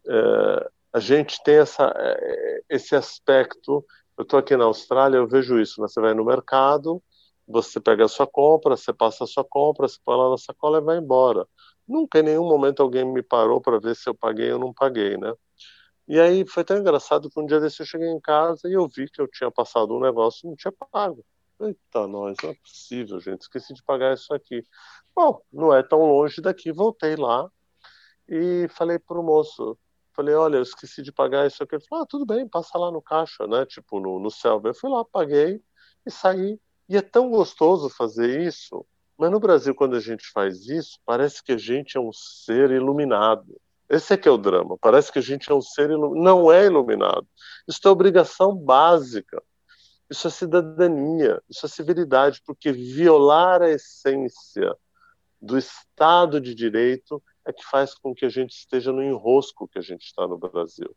é, 0.08 0.70
a 0.92 1.00
gente 1.00 1.42
tem 1.42 1.56
essa, 1.56 1.92
é, 1.96 2.62
esse 2.70 2.94
aspecto. 2.94 3.84
Eu 4.16 4.22
estou 4.22 4.38
aqui 4.38 4.56
na 4.56 4.64
Austrália, 4.64 5.16
eu 5.16 5.26
vejo 5.26 5.58
isso. 5.58 5.80
Né? 5.80 5.88
Você 5.88 6.00
vai 6.00 6.14
no 6.14 6.24
mercado, 6.24 7.02
você 7.46 7.80
pega 7.80 8.04
a 8.04 8.08
sua 8.08 8.26
compra, 8.26 8.76
você 8.76 8.92
passa 8.92 9.24
a 9.24 9.26
sua 9.26 9.44
compra, 9.44 9.88
você 9.88 9.98
põe 10.04 10.16
lá 10.16 10.30
na 10.30 10.38
sacola 10.38 10.78
e 10.78 10.82
vai 10.82 10.98
embora. 10.98 11.46
Nunca 11.88 12.20
em 12.20 12.22
nenhum 12.22 12.46
momento 12.46 12.82
alguém 12.82 13.04
me 13.04 13.22
parou 13.22 13.60
para 13.60 13.78
ver 13.80 13.96
se 13.96 14.08
eu 14.08 14.14
paguei 14.14 14.52
ou 14.52 14.58
não 14.58 14.72
paguei, 14.72 15.16
né? 15.16 15.32
E 16.08 16.20
aí 16.20 16.46
foi 16.46 16.64
tão 16.64 16.76
engraçado 16.78 17.30
que 17.30 17.40
um 17.40 17.46
dia 17.46 17.60
desse 17.60 17.80
eu 17.82 17.86
cheguei 17.86 18.08
em 18.08 18.20
casa 18.20 18.68
e 18.68 18.72
eu 18.74 18.88
vi 18.88 19.08
que 19.08 19.20
eu 19.20 19.28
tinha 19.28 19.50
passado 19.50 19.94
um 19.94 20.00
negócio 20.00 20.46
e 20.46 20.50
não 20.50 20.56
tinha 20.56 20.72
pago. 20.90 21.24
Eita, 21.62 22.08
nós, 22.08 22.36
não 22.42 22.50
é 22.50 22.54
possível, 22.54 23.20
gente. 23.20 23.42
Esqueci 23.42 23.72
de 23.72 23.82
pagar 23.84 24.14
isso 24.14 24.34
aqui. 24.34 24.64
Bom, 25.14 25.40
não 25.52 25.72
é 25.72 25.82
tão 25.82 26.00
longe 26.00 26.40
daqui. 26.40 26.72
Voltei 26.72 27.14
lá 27.14 27.48
e 28.28 28.66
falei 28.70 28.98
pro 28.98 29.22
moço, 29.22 29.78
falei, 30.12 30.34
olha, 30.34 30.56
eu 30.56 30.62
esqueci 30.62 31.02
de 31.02 31.12
pagar 31.12 31.46
isso 31.46 31.62
aqui. 31.62 31.76
Ele 31.76 31.84
falou, 31.88 32.04
ah, 32.04 32.06
tudo 32.08 32.26
bem, 32.26 32.48
passa 32.48 32.76
lá 32.78 32.90
no 32.90 33.00
caixa, 33.00 33.46
né? 33.46 33.64
Tipo, 33.64 34.00
no, 34.00 34.18
no 34.18 34.30
Selva. 34.30 34.68
Eu 34.68 34.74
fui 34.74 34.90
lá, 34.90 35.04
paguei 35.04 35.62
e 36.04 36.10
saí. 36.10 36.58
E 36.88 36.96
é 36.96 37.02
tão 37.02 37.30
gostoso 37.30 37.88
fazer 37.88 38.40
isso. 38.40 38.84
Mas 39.16 39.30
no 39.30 39.38
Brasil, 39.38 39.74
quando 39.74 39.94
a 39.94 40.00
gente 40.00 40.26
faz 40.32 40.66
isso, 40.68 40.98
parece 41.06 41.42
que 41.44 41.52
a 41.52 41.58
gente 41.58 41.96
é 41.96 42.00
um 42.00 42.12
ser 42.12 42.70
iluminado. 42.72 43.60
Esse 43.88 44.14
é 44.14 44.16
que 44.16 44.28
é 44.28 44.32
o 44.32 44.38
drama. 44.38 44.76
Parece 44.80 45.12
que 45.12 45.18
a 45.18 45.22
gente 45.22 45.50
é 45.50 45.54
um 45.54 45.60
ser 45.60 45.90
iluminado. 45.90 46.24
Não 46.24 46.50
é 46.50 46.64
iluminado. 46.64 47.26
Isso 47.68 47.80
é 47.84 47.90
obrigação 47.90 48.56
básica. 48.56 49.40
Isso 50.12 50.26
é 50.28 50.30
cidadania, 50.30 51.42
isso 51.48 51.64
é 51.64 51.68
civilidade, 51.70 52.42
porque 52.44 52.70
violar 52.70 53.62
a 53.62 53.70
essência 53.70 54.76
do 55.40 55.56
Estado 55.56 56.38
de 56.38 56.54
Direito 56.54 57.22
é 57.46 57.50
que 57.50 57.64
faz 57.64 57.94
com 57.94 58.14
que 58.14 58.26
a 58.26 58.28
gente 58.28 58.50
esteja 58.50 58.92
no 58.92 59.02
enrosco 59.02 59.66
que 59.66 59.78
a 59.78 59.82
gente 59.82 60.02
está 60.02 60.28
no 60.28 60.36
Brasil. 60.36 60.94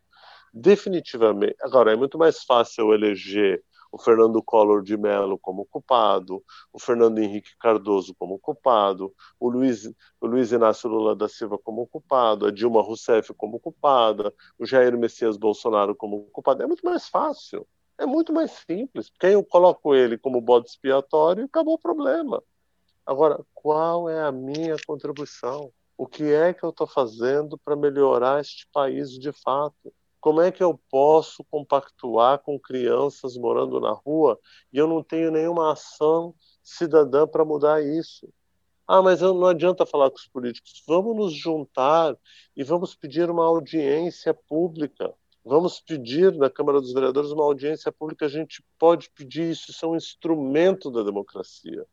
Definitivamente. 0.54 1.56
Agora, 1.62 1.94
é 1.94 1.96
muito 1.96 2.18
mais 2.18 2.44
fácil 2.44 2.94
eleger 2.94 3.64
o 3.90 3.98
Fernando 3.98 4.44
Collor 4.44 4.84
de 4.84 4.98
Mello 4.98 5.40
como 5.40 5.66
culpado, 5.66 6.44
o 6.74 6.78
Fernando 6.78 7.20
Henrique 7.20 7.56
Cardoso 7.58 8.14
como 8.16 8.38
culpado, 8.38 9.16
o 9.40 9.50
Luiz, 9.50 9.90
o 10.20 10.28
Luiz 10.28 10.52
Inácio 10.52 10.90
Lula 10.90 11.16
da 11.16 11.30
Silva 11.30 11.58
como 11.58 11.88
culpado, 11.88 12.48
a 12.48 12.52
Dilma 12.52 12.82
Rousseff 12.82 13.34
como 13.34 13.62
culpada, 13.62 14.34
o 14.60 14.66
Jair 14.66 14.98
Messias 14.98 15.38
Bolsonaro 15.38 15.96
como 15.96 16.26
culpado. 16.32 16.64
É 16.64 16.68
muito 16.68 16.86
mais 16.86 17.08
fácil. 17.08 17.66
É 17.98 18.06
muito 18.06 18.34
mais 18.34 18.52
simples, 18.52 19.10
porque 19.10 19.28
eu 19.28 19.44
coloco 19.44 19.96
ele 19.96 20.18
como 20.18 20.42
bode 20.42 20.68
expiatório 20.68 21.44
e 21.44 21.46
acabou 21.46 21.76
o 21.76 21.80
problema. 21.80 22.44
Agora, 23.06 23.40
qual 23.54 24.10
é 24.10 24.22
a 24.22 24.32
minha 24.32 24.76
contribuição? 24.86 25.72
O 25.98 26.06
que 26.06 26.24
é 26.24 26.54
que 26.54 26.64
eu 26.64 26.72
estou 26.72 26.88
fazendo 26.88 27.58
para 27.58 27.76
melhorar 27.76 28.42
este 28.42 28.68
país 28.74 29.12
de 29.12 29.32
fato? 29.32 29.94
Como 30.20 30.42
é 30.42 30.52
que 30.52 30.64
eu 30.64 30.78
posso 30.90 31.44
compactuar 31.46 32.40
com 32.40 32.60
crianças 32.60 33.38
morando 33.38 33.80
na 33.80 33.92
rua 33.92 34.38
e 34.74 34.78
eu 34.78 34.88
não 34.88 35.02
tenho 35.02 35.32
nenhuma 35.32 35.72
ação 35.72 36.34
cidadã 36.64 37.26
para 37.26 37.46
mudar 37.46 37.82
isso? 37.82 38.28
Ah, 38.88 39.02
mas 39.02 39.22
não 39.22 39.46
adianta 39.46 39.86
falar 39.86 40.10
com 40.10 40.18
os 40.18 40.28
políticos. 40.28 40.84
Vamos 40.86 41.16
nos 41.16 41.34
juntar 41.34 42.18
e 42.56 42.64
vamos 42.64 42.94
pedir 42.94 43.30
uma 43.30 43.46
audiência 43.46 44.34
pública 44.34 45.14
Vamos 45.48 45.80
pedir 45.80 46.34
na 46.34 46.50
Câmara 46.50 46.82
dos 46.82 46.92
Vereadores 46.92 47.30
uma 47.30 47.44
audiência 47.44 47.92
pública, 47.92 48.26
a 48.26 48.30
gente 48.30 48.64
pode 48.80 49.12
pedir 49.12 49.52
isso, 49.52 49.70
isso 49.70 49.86
é 49.86 49.88
um 49.88 49.96
instrumento 49.96 50.90
da 50.90 51.04
democracia. 51.04 51.86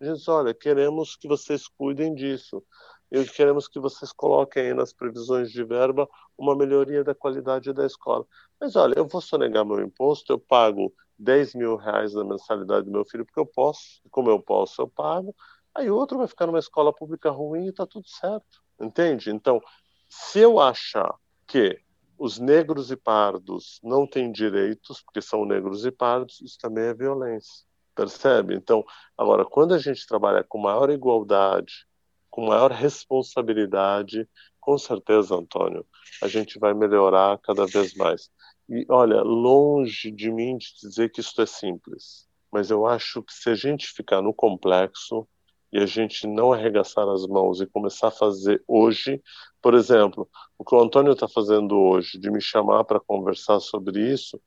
A 0.00 0.04
gente 0.06 0.16
diz, 0.16 0.28
olha, 0.28 0.54
queremos 0.54 1.14
que 1.14 1.28
vocês 1.28 1.68
cuidem 1.68 2.14
disso, 2.14 2.64
e 3.12 3.22
queremos 3.26 3.68
que 3.68 3.78
vocês 3.78 4.10
coloquem 4.10 4.68
aí 4.68 4.74
nas 4.74 4.94
previsões 4.94 5.52
de 5.52 5.62
verba 5.62 6.08
uma 6.36 6.56
melhoria 6.56 7.04
da 7.04 7.14
qualidade 7.14 7.74
da 7.74 7.84
escola. 7.84 8.26
Mas 8.58 8.74
olha, 8.74 8.94
eu 8.96 9.06
vou 9.06 9.20
sonegar 9.20 9.66
meu 9.66 9.82
imposto, 9.82 10.32
eu 10.32 10.38
pago 10.38 10.90
10 11.18 11.56
mil 11.56 11.76
reais 11.76 12.14
na 12.14 12.24
mensalidade 12.24 12.86
do 12.86 12.90
meu 12.90 13.04
filho, 13.04 13.26
porque 13.26 13.38
eu 13.38 13.46
posso, 13.46 14.00
como 14.10 14.30
eu 14.30 14.40
posso, 14.40 14.80
eu 14.80 14.88
pago, 14.88 15.36
aí 15.74 15.90
outro 15.90 16.16
vai 16.16 16.26
ficar 16.26 16.46
numa 16.46 16.58
escola 16.58 16.90
pública 16.90 17.28
ruim 17.30 17.66
e 17.66 17.68
está 17.68 17.86
tudo 17.86 18.08
certo, 18.08 18.62
entende? 18.80 19.30
Então, 19.30 19.60
se 20.08 20.40
eu 20.40 20.58
achar 20.58 21.14
que 21.46 21.83
os 22.18 22.38
negros 22.38 22.90
e 22.90 22.96
pardos 22.96 23.80
não 23.82 24.06
têm 24.06 24.30
direitos, 24.30 25.02
porque 25.02 25.20
são 25.20 25.44
negros 25.44 25.84
e 25.84 25.90
pardos, 25.90 26.40
isso 26.40 26.58
também 26.58 26.84
é 26.84 26.94
violência. 26.94 27.64
Percebe? 27.94 28.54
Então, 28.54 28.84
agora, 29.16 29.44
quando 29.44 29.74
a 29.74 29.78
gente 29.78 30.06
trabalha 30.06 30.42
com 30.42 30.58
maior 30.58 30.90
igualdade, 30.90 31.86
com 32.30 32.46
maior 32.46 32.72
responsabilidade, 32.72 34.28
com 34.60 34.76
certeza, 34.76 35.36
Antônio, 35.36 35.86
a 36.22 36.26
gente 36.26 36.58
vai 36.58 36.74
melhorar 36.74 37.38
cada 37.38 37.66
vez 37.66 37.94
mais. 37.94 38.30
E 38.68 38.84
olha, 38.88 39.22
longe 39.22 40.10
de 40.10 40.30
mim 40.32 40.56
de 40.56 40.74
dizer 40.80 41.10
que 41.10 41.20
isso 41.20 41.40
é 41.40 41.46
simples, 41.46 42.26
mas 42.50 42.70
eu 42.70 42.86
acho 42.86 43.22
que 43.22 43.32
se 43.32 43.50
a 43.50 43.54
gente 43.54 43.86
ficar 43.86 44.22
no 44.22 44.32
complexo, 44.32 45.28
e 45.74 45.78
a 45.82 45.86
gente 45.86 46.24
não 46.28 46.52
arregaçar 46.52 47.08
as 47.08 47.26
mãos 47.26 47.60
e 47.60 47.66
começar 47.66 48.06
a 48.06 48.12
fazer 48.12 48.62
hoje, 48.68 49.20
por 49.60 49.74
exemplo, 49.74 50.30
o 50.56 50.64
que 50.64 50.72
o 50.72 50.80
Antônio 50.80 51.12
está 51.12 51.26
fazendo 51.26 51.76
hoje, 51.76 52.16
de 52.16 52.30
me 52.30 52.40
chamar 52.40 52.84
para 52.84 53.00
conversar 53.00 53.58
sobre 53.58 54.00
isso, 54.00 54.40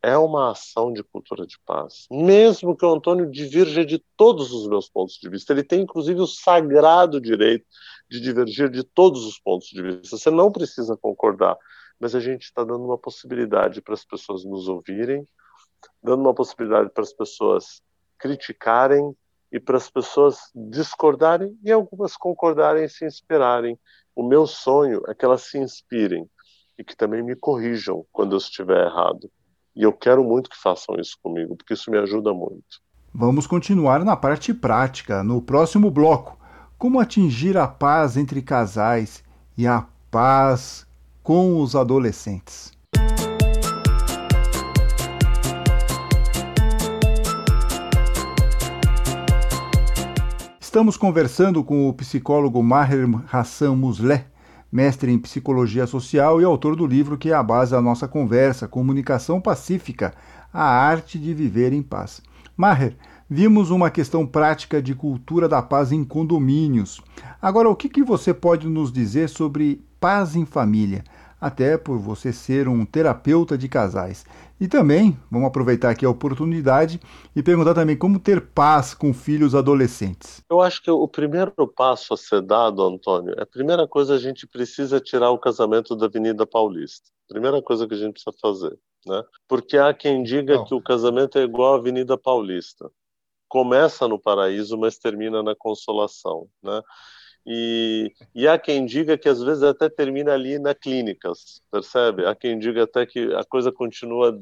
é 0.00 0.16
uma 0.16 0.52
ação 0.52 0.92
de 0.92 1.02
cultura 1.02 1.44
de 1.44 1.58
paz. 1.66 2.06
Mesmo 2.08 2.76
que 2.76 2.86
o 2.86 2.94
Antônio 2.94 3.28
divirja 3.28 3.84
de 3.84 3.98
todos 4.16 4.52
os 4.52 4.68
meus 4.68 4.88
pontos 4.88 5.16
de 5.16 5.28
vista, 5.28 5.52
ele 5.52 5.64
tem 5.64 5.80
inclusive 5.80 6.20
o 6.20 6.28
sagrado 6.28 7.20
direito 7.20 7.66
de 8.08 8.20
divergir 8.20 8.70
de 8.70 8.84
todos 8.84 9.26
os 9.26 9.36
pontos 9.36 9.66
de 9.66 9.82
vista. 9.82 10.16
Você 10.16 10.30
não 10.30 10.52
precisa 10.52 10.96
concordar, 10.96 11.56
mas 11.98 12.14
a 12.14 12.20
gente 12.20 12.42
está 12.42 12.62
dando 12.62 12.84
uma 12.84 12.96
possibilidade 12.96 13.82
para 13.82 13.94
as 13.94 14.04
pessoas 14.04 14.44
nos 14.44 14.68
ouvirem, 14.68 15.26
dando 16.00 16.20
uma 16.20 16.34
possibilidade 16.34 16.90
para 16.90 17.02
as 17.02 17.12
pessoas 17.12 17.82
criticarem, 18.16 19.12
e 19.50 19.58
para 19.58 19.76
as 19.76 19.90
pessoas 19.90 20.38
discordarem 20.54 21.58
e 21.64 21.72
algumas 21.72 22.16
concordarem 22.16 22.84
e 22.84 22.88
se 22.88 23.04
inspirarem. 23.04 23.78
O 24.14 24.22
meu 24.22 24.46
sonho 24.46 25.02
é 25.08 25.14
que 25.14 25.24
elas 25.24 25.42
se 25.42 25.58
inspirem 25.58 26.28
e 26.78 26.84
que 26.84 26.96
também 26.96 27.22
me 27.22 27.34
corrijam 27.34 28.04
quando 28.12 28.32
eu 28.32 28.38
estiver 28.38 28.86
errado. 28.86 29.30
E 29.74 29.82
eu 29.82 29.92
quero 29.92 30.22
muito 30.24 30.50
que 30.50 30.60
façam 30.60 30.96
isso 30.96 31.16
comigo, 31.22 31.56
porque 31.56 31.74
isso 31.74 31.90
me 31.90 31.98
ajuda 31.98 32.32
muito. 32.32 32.80
Vamos 33.14 33.46
continuar 33.46 34.04
na 34.04 34.16
parte 34.16 34.52
prática, 34.52 35.22
no 35.22 35.40
próximo 35.40 35.90
bloco. 35.90 36.38
Como 36.76 37.00
atingir 37.00 37.56
a 37.56 37.66
paz 37.66 38.16
entre 38.16 38.42
casais 38.42 39.24
e 39.56 39.66
a 39.66 39.86
paz 40.10 40.86
com 41.22 41.60
os 41.60 41.74
adolescentes. 41.74 42.77
Estamos 50.78 50.96
conversando 50.96 51.64
com 51.64 51.88
o 51.88 51.92
psicólogo 51.92 52.62
Maher 52.62 53.04
Hassan 53.32 53.74
Musleh, 53.74 54.26
mestre 54.70 55.10
em 55.10 55.18
psicologia 55.18 55.88
social 55.88 56.40
e 56.40 56.44
autor 56.44 56.76
do 56.76 56.86
livro 56.86 57.18
que 57.18 57.30
é 57.30 57.34
a 57.34 57.42
base 57.42 57.72
da 57.72 57.82
nossa 57.82 58.06
conversa, 58.06 58.68
Comunicação 58.68 59.40
Pacífica, 59.40 60.14
a 60.52 60.62
arte 60.62 61.18
de 61.18 61.34
viver 61.34 61.72
em 61.72 61.82
paz. 61.82 62.22
Maher, 62.56 62.96
vimos 63.28 63.72
uma 63.72 63.90
questão 63.90 64.24
prática 64.24 64.80
de 64.80 64.94
cultura 64.94 65.48
da 65.48 65.60
paz 65.60 65.90
em 65.90 66.04
condomínios. 66.04 67.00
Agora, 67.42 67.68
o 67.68 67.74
que, 67.74 67.88
que 67.88 68.04
você 68.04 68.32
pode 68.32 68.68
nos 68.68 68.92
dizer 68.92 69.28
sobre 69.28 69.84
paz 69.98 70.36
em 70.36 70.44
família? 70.44 71.02
Até 71.40 71.78
por 71.78 71.98
você 71.98 72.32
ser 72.32 72.68
um 72.68 72.84
terapeuta 72.84 73.56
de 73.56 73.68
casais. 73.68 74.24
E 74.60 74.66
também, 74.66 75.16
vamos 75.30 75.46
aproveitar 75.46 75.90
aqui 75.90 76.04
a 76.04 76.10
oportunidade 76.10 77.00
e 77.34 77.42
perguntar 77.42 77.74
também 77.74 77.96
como 77.96 78.18
ter 78.18 78.40
paz 78.40 78.92
com 78.92 79.14
filhos 79.14 79.54
adolescentes. 79.54 80.42
Eu 80.50 80.60
acho 80.60 80.82
que 80.82 80.90
o 80.90 81.06
primeiro 81.06 81.52
passo 81.68 82.12
a 82.14 82.16
ser 82.16 82.42
dado, 82.42 82.82
Antônio, 82.82 83.34
é 83.38 83.42
a 83.42 83.46
primeira 83.46 83.86
coisa 83.86 84.14
a 84.14 84.18
gente 84.18 84.48
precisa 84.48 84.98
tirar 84.98 85.30
o 85.30 85.38
casamento 85.38 85.94
da 85.94 86.06
Avenida 86.06 86.44
Paulista. 86.44 87.08
Primeira 87.28 87.62
coisa 87.62 87.86
que 87.86 87.94
a 87.94 87.98
gente 87.98 88.14
precisa 88.14 88.34
fazer. 88.40 88.76
Né? 89.06 89.22
Porque 89.46 89.78
há 89.78 89.94
quem 89.94 90.24
diga 90.24 90.56
Não. 90.56 90.64
que 90.64 90.74
o 90.74 90.82
casamento 90.82 91.38
é 91.38 91.42
igual 91.42 91.74
à 91.74 91.76
Avenida 91.78 92.18
Paulista. 92.18 92.90
Começa 93.48 94.08
no 94.08 94.18
paraíso, 94.18 94.76
mas 94.76 94.98
termina 94.98 95.40
na 95.42 95.54
consolação. 95.54 96.48
Né? 96.62 96.82
E, 97.46 98.12
e 98.34 98.46
há 98.46 98.58
quem 98.58 98.84
diga 98.84 99.16
que 99.16 99.28
às 99.28 99.42
vezes 99.42 99.62
até 99.62 99.88
termina 99.88 100.32
ali 100.32 100.58
na 100.58 100.74
clínicas, 100.74 101.62
percebe? 101.70 102.26
Há 102.26 102.34
quem 102.34 102.58
diga 102.58 102.82
até 102.84 103.06
que 103.06 103.34
a 103.34 103.42
coisa 103.44 103.72
continua 103.72 104.38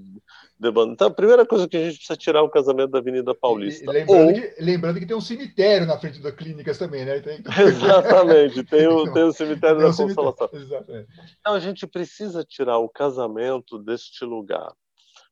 debandando. 0.59 0.95
Então, 0.95 1.07
a 1.07 1.15
primeira 1.15 1.47
coisa 1.47 1.69
que 1.69 1.77
a 1.77 1.85
gente 1.85 1.99
precisa 1.99 2.17
tirar 2.17 2.43
o 2.43 2.51
casamento 2.51 2.91
da 2.91 2.99
Avenida 2.99 3.35
Paulista. 3.35 3.85
E, 3.85 3.95
lembrando, 3.95 4.27
Ou... 4.29 4.35
que, 4.35 4.55
lembrando, 4.59 4.99
que, 4.99 5.07
tem 5.07 5.17
um 5.17 5.21
cemitério 5.21 5.87
na 5.87 5.99
frente 5.99 6.21
das 6.21 6.35
clínicas 6.35 6.79
também, 6.79 7.05
né? 7.05 7.21
Tem... 7.21 7.43
Exatamente, 7.67 8.65
tem 8.65 8.89
o, 8.89 9.13
tem 9.13 9.23
o 9.23 9.33
cemitério 9.33 9.79
tem 9.79 9.91
da 9.91 9.97
Consolação. 9.97 10.49
Exatamente. 10.53 11.09
Então, 11.41 11.55
a 11.55 11.61
gente 11.61 11.87
precisa 11.87 12.45
tirar 12.45 12.79
o 12.79 12.89
casamento 12.89 13.79
deste 13.79 14.25
lugar. 14.25 14.73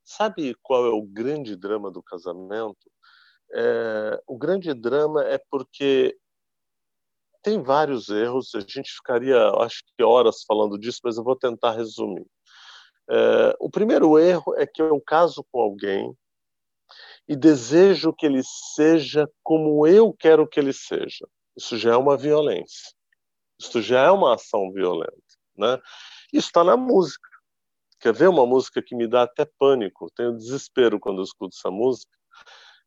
Sabe 0.04 0.54
qual 0.62 0.86
é 0.86 0.90
o 0.90 1.02
grande 1.02 1.56
drama 1.56 1.90
do 1.90 2.02
casamento? 2.02 2.90
É, 3.52 4.20
o 4.26 4.36
grande 4.36 4.74
drama 4.74 5.24
é 5.24 5.40
porque 5.50 6.16
tem 7.44 7.62
vários 7.62 8.08
erros, 8.08 8.54
a 8.54 8.60
gente 8.60 8.90
ficaria, 8.90 9.36
acho 9.58 9.82
que 9.84 10.02
horas 10.02 10.42
falando 10.48 10.78
disso, 10.78 11.00
mas 11.04 11.18
eu 11.18 11.22
vou 11.22 11.36
tentar 11.36 11.72
resumir. 11.72 12.26
É, 13.08 13.54
o 13.60 13.70
primeiro 13.70 14.18
erro 14.18 14.54
é 14.56 14.66
que 14.66 14.80
eu 14.80 14.98
caso 15.06 15.44
com 15.52 15.60
alguém 15.60 16.16
e 17.28 17.36
desejo 17.36 18.14
que 18.14 18.24
ele 18.24 18.40
seja 18.74 19.28
como 19.42 19.86
eu 19.86 20.12
quero 20.14 20.48
que 20.48 20.58
ele 20.58 20.72
seja. 20.72 21.28
Isso 21.54 21.76
já 21.76 21.92
é 21.92 21.96
uma 21.96 22.16
violência. 22.16 22.94
Isso 23.60 23.82
já 23.82 24.04
é 24.04 24.10
uma 24.10 24.34
ação 24.34 24.72
violenta, 24.72 25.12
né? 25.56 25.78
Isso 26.32 26.48
está 26.48 26.64
na 26.64 26.76
música. 26.76 27.28
Quer 28.00 28.14
ver 28.14 28.28
uma 28.28 28.46
música 28.46 28.82
que 28.82 28.96
me 28.96 29.06
dá 29.06 29.22
até 29.22 29.46
pânico? 29.58 30.10
Tenho 30.16 30.36
desespero 30.36 30.98
quando 30.98 31.18
eu 31.18 31.24
escuto 31.24 31.54
essa 31.56 31.70
música 31.70 32.10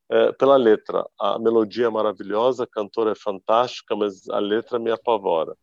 é, 0.10 0.32
pela 0.34 0.56
letra. 0.56 1.06
A 1.20 1.38
melodia 1.38 1.88
é 1.88 1.90
maravilhosa, 1.90 2.64
a 2.64 2.68
cantora 2.68 3.12
é 3.12 3.16
fantástica, 3.16 3.96
mas 3.96 4.28
a 4.30 4.40
letra 4.40 4.80
me 4.80 4.92
apavora. 4.92 5.56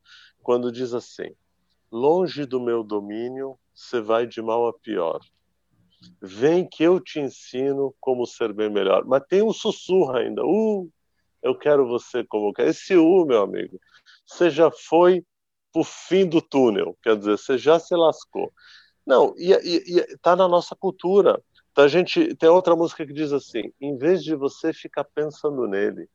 Quando 0.42 0.72
diz 0.72 0.92
assim: 0.94 1.34
Longe 1.90 2.44
do 2.44 2.60
meu 2.60 2.82
domínio, 2.82 3.58
você 3.74 4.00
vai 4.00 4.26
de 4.26 4.42
mal 4.42 4.66
a 4.66 4.72
pior. 4.72 5.20
Vem 6.20 6.68
que 6.68 6.82
eu 6.82 7.00
te 7.00 7.18
ensino 7.18 7.94
como 8.00 8.26
ser 8.26 8.52
bem 8.52 8.70
melhor. 8.70 9.04
Mas 9.06 9.22
tem 9.28 9.42
um 9.42 9.52
sussurro 9.52 10.14
ainda. 10.16 10.44
Uh, 10.44 10.90
eu 11.42 11.56
quero 11.56 11.86
você 11.86 12.24
como 12.24 12.52
quer. 12.52 12.68
Esse 12.68 12.96
U, 12.96 13.24
meu 13.24 13.42
amigo, 13.42 13.80
você 14.26 14.50
já 14.50 14.70
foi 14.70 15.24
pro 15.72 15.84
fim 15.84 16.26
do 16.26 16.42
túnel. 16.42 16.96
Quer 17.02 17.16
dizer, 17.16 17.38
você 17.38 17.56
já 17.56 17.78
se 17.78 17.94
lascou. 17.94 18.52
Não, 19.06 19.34
e, 19.36 19.52
e, 19.52 19.98
e 19.98 20.18
tá 20.18 20.34
na 20.34 20.48
nossa 20.48 20.74
cultura. 20.74 21.42
Então 21.74 21.84
a 21.84 21.88
gente 21.88 22.36
tem 22.36 22.48
outra 22.48 22.76
música 22.76 23.04
que 23.04 23.12
diz 23.12 23.32
assim: 23.32 23.72
em 23.80 23.98
vez 23.98 24.22
de 24.22 24.36
você 24.36 24.72
ficar 24.72 25.02
pensando 25.02 25.66
nele, 25.66 26.08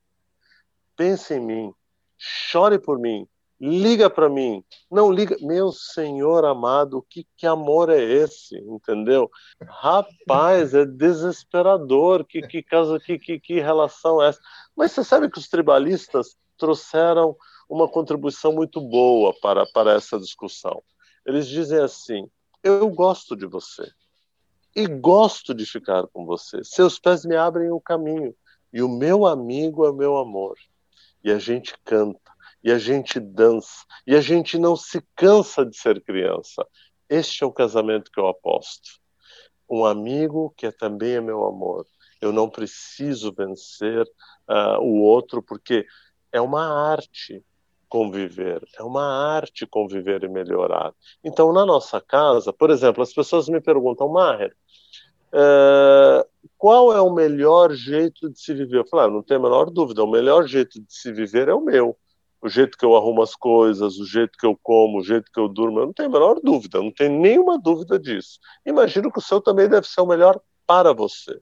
pense 0.96 1.34
em 1.34 1.42
mim, 1.42 1.74
chore 2.18 2.80
por 2.80 2.98
mim, 2.98 3.28
liga 3.60 4.10
para 4.10 4.30
mim, 4.30 4.64
não 4.90 5.12
liga, 5.12 5.36
meu 5.42 5.74
Senhor 5.74 6.46
amado, 6.46 7.06
que 7.10 7.28
que 7.36 7.46
amor 7.46 7.90
é 7.90 8.02
esse, 8.02 8.58
entendeu? 8.58 9.30
Rapaz, 9.68 10.74
é 10.74 10.86
desesperador, 10.86 12.24
que 12.24 12.42
que 12.42 12.64
casa, 12.64 12.98
que 12.98 13.20
que, 13.20 13.38
que 13.38 13.60
relação 13.60 14.24
é 14.24 14.30
essa? 14.30 14.40
Mas 14.78 14.94
você 14.94 15.04
sabe 15.04 15.30
que 15.30 15.40
os 15.40 15.50
tribalistas 15.50 16.38
trouxeram 16.58 17.36
uma 17.70 17.90
contribuição 17.90 18.54
muito 18.54 18.80
boa 18.80 19.36
para 19.42 19.66
para 19.74 19.92
essa 19.92 20.18
discussão. 20.18 20.82
Eles 21.26 21.50
dizem 21.50 21.80
assim: 21.80 22.30
eu 22.64 22.90
gosto 22.90 23.36
de 23.36 23.46
você 23.46 23.92
e 24.80 24.88
gosto 24.88 25.54
de 25.54 25.66
ficar 25.66 26.08
com 26.08 26.26
você. 26.26 26.64
Seus 26.64 26.98
pés 26.98 27.26
me 27.26 27.36
abrem 27.36 27.70
o 27.70 27.82
caminho 27.82 28.34
e 28.72 28.82
o 28.82 28.88
meu 28.88 29.26
amigo 29.26 29.86
é 29.86 29.92
meu 29.92 30.18
amor. 30.18 30.58
E 31.22 31.32
a 31.32 31.38
gente 31.38 31.76
canta, 31.84 32.32
e 32.64 32.72
a 32.72 32.80
gente 32.80 33.20
dança, 33.20 33.86
e 34.08 34.16
a 34.16 34.22
gente 34.22 34.58
não 34.58 34.78
se 34.78 35.04
cansa 35.16 35.66
de 35.66 35.76
ser 35.76 36.02
criança. 36.02 36.66
Este 37.10 37.44
é 37.44 37.48
o 37.48 37.52
casamento 37.52 38.10
que 38.10 38.20
eu 38.20 38.28
aposto. 38.28 39.00
Um 39.70 39.84
amigo 39.86 40.54
que 40.56 40.66
é 40.66 40.72
também 40.72 41.16
é 41.16 41.22
meu 41.22 41.44
amor. 41.46 41.86
Eu 42.22 42.32
não 42.32 42.50
preciso 42.50 43.34
vencer 43.34 44.06
uh, 44.48 44.80
o 44.82 45.02
outro 45.02 45.44
porque 45.44 45.86
é 46.32 46.40
uma 46.40 46.92
arte 46.92 47.44
conviver, 47.90 48.66
é 48.78 48.84
uma 48.84 49.36
arte 49.36 49.66
conviver 49.66 50.24
e 50.24 50.30
melhorar. 50.30 50.94
Então, 51.24 51.52
na 51.52 51.66
nossa 51.66 52.00
casa, 52.00 52.54
por 52.54 52.70
exemplo, 52.70 53.02
as 53.02 53.12
pessoas 53.12 53.50
me 53.50 53.60
perguntam, 53.60 54.08
Maher, 54.08 54.56
é, 55.34 56.28
qual 56.58 56.92
é 56.94 57.02
o 57.02 57.14
melhor 57.14 57.74
jeito 57.74 58.30
de 58.30 58.40
se 58.40 58.54
viver? 58.54 58.80
Eu 58.80 58.88
falo, 58.88 59.04
ah, 59.04 59.10
não 59.10 59.24
tenho 59.24 59.40
a 59.40 59.44
menor 59.44 59.70
dúvida, 59.70 60.04
o 60.04 60.10
melhor 60.10 60.48
jeito 60.48 60.80
de 60.80 60.94
se 60.94 61.12
viver 61.12 61.48
é 61.48 61.54
o 61.54 61.62
meu. 61.62 61.98
O 62.42 62.48
jeito 62.48 62.78
que 62.78 62.86
eu 62.86 62.96
arrumo 62.96 63.22
as 63.22 63.36
coisas, 63.36 63.98
o 63.98 64.06
jeito 64.06 64.38
que 64.38 64.46
eu 64.46 64.58
como, 64.62 65.00
o 65.00 65.04
jeito 65.04 65.30
que 65.32 65.40
eu 65.40 65.48
durmo, 65.50 65.80
eu 65.80 65.88
não 65.88 65.94
tenho 65.94 66.10
a 66.10 66.12
menor 66.12 66.40
dúvida, 66.42 66.82
não 66.82 66.92
tenho 66.92 67.20
nenhuma 67.20 67.60
dúvida 67.60 68.00
disso. 68.00 68.40
Imagino 68.66 69.12
que 69.12 69.20
o 69.20 69.22
seu 69.22 69.42
também 69.42 69.68
deve 69.68 69.88
ser 69.88 70.02
o 70.02 70.06
melhor 70.06 70.40
para 70.66 70.94
você. 70.94 71.40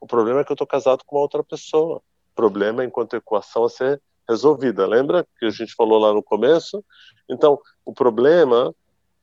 O 0.00 0.06
problema 0.06 0.40
é 0.40 0.44
que 0.44 0.52
eu 0.52 0.54
estou 0.54 0.66
casado 0.66 1.02
com 1.04 1.16
uma 1.16 1.22
outra 1.22 1.42
pessoa. 1.42 1.96
O 1.96 2.34
problema 2.34 2.82
é 2.82 2.86
enquanto 2.86 3.16
equação 3.16 3.64
a 3.64 3.68
ser 3.68 4.00
resolvida. 4.28 4.86
Lembra 4.86 5.26
que 5.38 5.46
a 5.46 5.50
gente 5.50 5.74
falou 5.74 5.98
lá 5.98 6.12
no 6.12 6.22
começo? 6.22 6.84
Então, 7.28 7.58
o 7.84 7.92
problema 7.92 8.74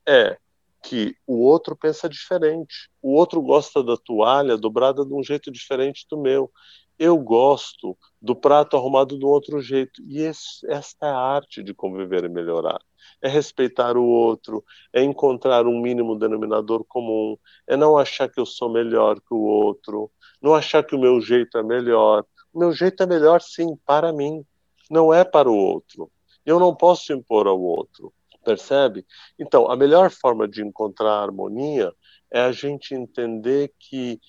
é 0.05 0.37
que 0.81 1.15
o 1.27 1.41
outro 1.41 1.75
pensa 1.75 2.09
diferente. 2.09 2.89
O 3.01 3.13
outro 3.13 3.41
gosta 3.41 3.83
da 3.83 3.95
toalha 3.95 4.57
dobrada 4.57 5.05
de 5.05 5.13
um 5.13 5.23
jeito 5.23 5.51
diferente 5.51 6.05
do 6.09 6.17
meu. 6.17 6.51
Eu 6.97 7.17
gosto 7.17 7.97
do 8.21 8.35
prato 8.35 8.77
arrumado 8.77 9.17
de 9.17 9.25
um 9.25 9.29
outro 9.29 9.61
jeito. 9.61 10.01
E 10.07 10.21
esse, 10.21 10.65
esta 10.67 11.07
é 11.07 11.09
a 11.09 11.17
arte 11.17 11.63
de 11.63 11.73
conviver 11.73 12.23
e 12.23 12.29
melhorar. 12.29 12.79
É 13.21 13.27
respeitar 13.27 13.97
o 13.97 14.05
outro, 14.05 14.63
é 14.93 15.03
encontrar 15.03 15.65
um 15.65 15.81
mínimo 15.81 16.17
denominador 16.17 16.83
comum, 16.83 17.37
é 17.67 17.75
não 17.75 17.97
achar 17.97 18.29
que 18.29 18.39
eu 18.39 18.45
sou 18.45 18.69
melhor 18.71 19.19
que 19.19 19.33
o 19.33 19.41
outro, 19.41 20.11
não 20.41 20.53
achar 20.53 20.83
que 20.83 20.95
o 20.95 20.99
meu 20.99 21.19
jeito 21.21 21.57
é 21.57 21.63
melhor. 21.63 22.25
O 22.53 22.59
meu 22.59 22.71
jeito 22.71 23.01
é 23.01 23.05
melhor, 23.05 23.41
sim, 23.41 23.75
para 23.85 24.11
mim 24.11 24.45
não 24.89 25.13
é 25.13 25.23
para 25.23 25.49
o 25.49 25.55
outro. 25.55 26.11
Eu 26.45 26.59
não 26.59 26.75
posso 26.75 27.13
impor 27.13 27.47
ao 27.47 27.59
outro, 27.59 28.13
percebe? 28.43 29.05
Então, 29.39 29.69
a 29.69 29.75
melhor 29.75 30.11
forma 30.11 30.47
de 30.47 30.61
encontrar 30.61 31.21
harmonia 31.21 31.93
é 32.29 32.41
a 32.41 32.51
gente 32.51 32.93
entender 32.93 33.73
que 33.79 34.19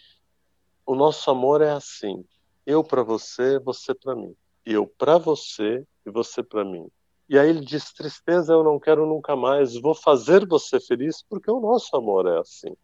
o 0.86 0.94
nosso 0.94 1.30
amor 1.30 1.60
é 1.62 1.70
assim: 1.70 2.24
eu 2.66 2.82
para 2.82 3.02
você, 3.02 3.58
você 3.58 3.94
para 3.94 4.14
mim. 4.14 4.34
Eu 4.64 4.86
para 4.86 5.18
você 5.18 5.84
e 6.06 6.10
você 6.10 6.42
para 6.42 6.64
mim. 6.64 6.88
E 7.28 7.38
aí 7.38 7.48
ele 7.48 7.60
diz: 7.60 7.92
tristeza 7.92 8.52
eu 8.52 8.62
não 8.62 8.78
quero 8.78 9.06
nunca 9.06 9.34
mais, 9.34 9.80
vou 9.80 9.94
fazer 9.94 10.46
você 10.46 10.80
feliz 10.80 11.22
porque 11.28 11.50
o 11.50 11.60
nosso 11.60 11.96
amor 11.96 12.26
é 12.26 12.38
assim. 12.38 12.74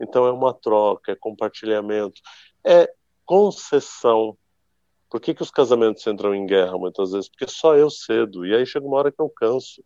Então 0.00 0.26
é 0.26 0.32
uma 0.32 0.52
troca, 0.52 1.12
é 1.12 1.16
compartilhamento, 1.16 2.20
é 2.64 2.92
concessão, 3.24 4.36
por 5.12 5.20
que, 5.20 5.34
que 5.34 5.42
os 5.42 5.50
casamentos 5.50 6.06
entram 6.06 6.34
em 6.34 6.46
guerra 6.46 6.78
muitas 6.78 7.12
vezes? 7.12 7.28
Porque 7.28 7.46
só 7.46 7.76
eu 7.76 7.90
cedo, 7.90 8.46
e 8.46 8.54
aí 8.54 8.64
chega 8.64 8.86
uma 8.86 8.96
hora 8.96 9.12
que 9.12 9.20
eu 9.20 9.28
canso. 9.28 9.84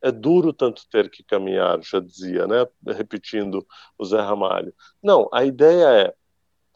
É 0.00 0.12
duro 0.12 0.52
tanto 0.52 0.88
ter 0.90 1.10
que 1.10 1.24
caminhar, 1.24 1.80
já 1.82 1.98
dizia, 2.00 2.46
né? 2.46 2.66
Repetindo 2.86 3.66
o 3.98 4.04
Zé 4.04 4.20
Ramalho. 4.20 4.72
Não, 5.02 5.28
a 5.32 5.44
ideia 5.44 5.86
é 5.88 6.14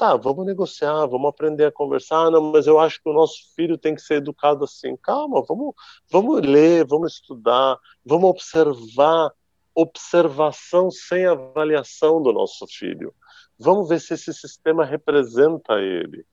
Tá, 0.02 0.16
vamos 0.16 0.44
negociar, 0.44 1.06
vamos 1.06 1.28
aprender 1.28 1.66
a 1.66 1.70
conversar. 1.70 2.28
Não, 2.28 2.50
mas 2.50 2.66
eu 2.66 2.80
acho 2.80 3.00
que 3.00 3.08
o 3.08 3.12
nosso 3.12 3.36
filho 3.54 3.78
tem 3.78 3.94
que 3.94 4.02
ser 4.02 4.14
educado 4.14 4.64
assim. 4.64 4.96
Calma, 4.96 5.44
vamos, 5.46 5.74
vamos 6.10 6.40
ler, 6.40 6.84
vamos 6.84 7.14
estudar, 7.14 7.78
vamos 8.04 8.30
observar. 8.30 9.30
Observação 9.74 10.90
sem 10.90 11.24
avaliação 11.24 12.20
do 12.20 12.32
nosso 12.32 12.66
filho. 12.66 13.14
Vamos 13.56 13.88
ver 13.88 14.00
se 14.00 14.14
esse 14.14 14.34
sistema 14.34 14.84
representa 14.84 15.74
ele. 15.74 16.26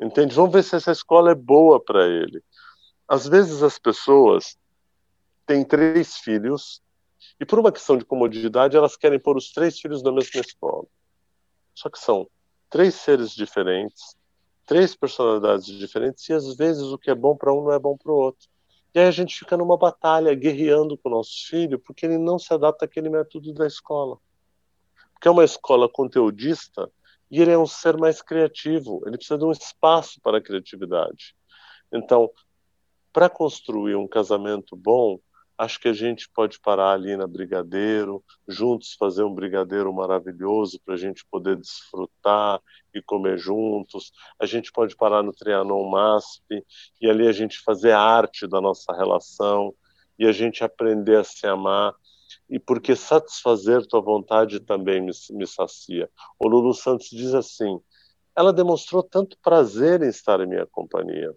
Entende? 0.00 0.34
Vamos 0.34 0.52
ver 0.52 0.64
se 0.64 0.74
essa 0.74 0.90
escola 0.90 1.32
é 1.32 1.34
boa 1.34 1.78
para 1.78 2.06
ele. 2.06 2.42
Às 3.06 3.28
vezes 3.28 3.62
as 3.62 3.78
pessoas 3.78 4.56
têm 5.46 5.64
três 5.64 6.16
filhos 6.16 6.82
e 7.40 7.46
por 7.46 7.58
uma 7.58 7.72
questão 7.72 7.96
de 7.96 8.04
comodidade 8.04 8.76
elas 8.76 8.96
querem 8.96 9.18
pôr 9.18 9.36
os 9.36 9.52
três 9.52 9.78
filhos 9.78 10.02
na 10.02 10.12
mesma 10.12 10.40
escola. 10.40 10.86
Só 11.74 11.88
que 11.88 11.98
são 11.98 12.28
três 12.68 12.94
seres 12.94 13.30
diferentes, 13.30 14.16
três 14.66 14.94
personalidades 14.94 15.66
diferentes, 15.66 16.28
e 16.28 16.32
às 16.32 16.56
vezes 16.56 16.82
o 16.82 16.98
que 16.98 17.10
é 17.10 17.14
bom 17.14 17.36
para 17.36 17.52
um 17.52 17.64
não 17.64 17.72
é 17.72 17.78
bom 17.78 17.96
para 17.96 18.10
o 18.10 18.16
outro. 18.16 18.48
E 18.94 18.98
aí 18.98 19.06
a 19.06 19.10
gente 19.10 19.38
fica 19.38 19.56
numa 19.56 19.76
batalha, 19.76 20.34
guerreando 20.34 20.96
com 20.96 21.08
o 21.10 21.12
nosso 21.12 21.46
filho, 21.48 21.78
porque 21.78 22.06
ele 22.06 22.18
não 22.18 22.38
se 22.38 22.52
adapta 22.52 22.86
àquele 22.86 23.10
método 23.10 23.52
da 23.52 23.66
escola. 23.66 24.18
Porque 25.12 25.28
é 25.28 25.30
uma 25.30 25.44
escola 25.44 25.88
conteudista 25.88 26.90
e 27.30 27.42
ele 27.42 27.50
é 27.50 27.58
um 27.58 27.66
ser 27.66 27.96
mais 27.96 28.22
criativo, 28.22 29.02
ele 29.06 29.16
precisa 29.16 29.38
de 29.38 29.44
um 29.44 29.50
espaço 29.50 30.20
para 30.22 30.38
a 30.38 30.40
criatividade. 30.40 31.36
Então, 31.92 32.30
para 33.12 33.28
construir 33.28 33.96
um 33.96 34.08
casamento 34.08 34.76
bom, 34.76 35.18
Acho 35.58 35.80
que 35.80 35.88
a 35.88 35.92
gente 35.94 36.28
pode 36.28 36.60
parar 36.60 36.92
ali 36.92 37.16
na 37.16 37.26
Brigadeiro, 37.26 38.22
juntos 38.46 38.92
fazer 38.92 39.22
um 39.22 39.34
brigadeiro 39.34 39.90
maravilhoso 39.92 40.78
para 40.84 40.94
a 40.94 40.98
gente 40.98 41.24
poder 41.30 41.56
desfrutar 41.56 42.60
e 42.94 43.00
comer 43.00 43.38
juntos. 43.38 44.12
A 44.38 44.44
gente 44.44 44.70
pode 44.70 44.94
parar 44.94 45.22
no 45.22 45.32
Trianon 45.32 45.88
MASP 45.88 46.62
e 47.00 47.08
ali 47.08 47.26
a 47.26 47.32
gente 47.32 47.58
fazer 47.60 47.92
arte 47.92 48.46
da 48.46 48.60
nossa 48.60 48.92
relação 48.92 49.74
e 50.18 50.26
a 50.26 50.32
gente 50.32 50.62
aprender 50.62 51.16
a 51.16 51.24
se 51.24 51.46
amar. 51.46 51.94
E 52.50 52.58
porque 52.58 52.94
satisfazer 52.94 53.86
tua 53.86 54.02
vontade 54.02 54.60
também 54.60 55.00
me, 55.00 55.12
me 55.30 55.46
sacia. 55.46 56.10
O 56.38 56.46
Lulu 56.46 56.74
Santos 56.74 57.08
diz 57.08 57.32
assim: 57.32 57.80
ela 58.36 58.52
demonstrou 58.52 59.02
tanto 59.02 59.38
prazer 59.42 60.02
em 60.02 60.08
estar 60.08 60.38
em 60.40 60.46
minha 60.46 60.66
companhia 60.66 61.34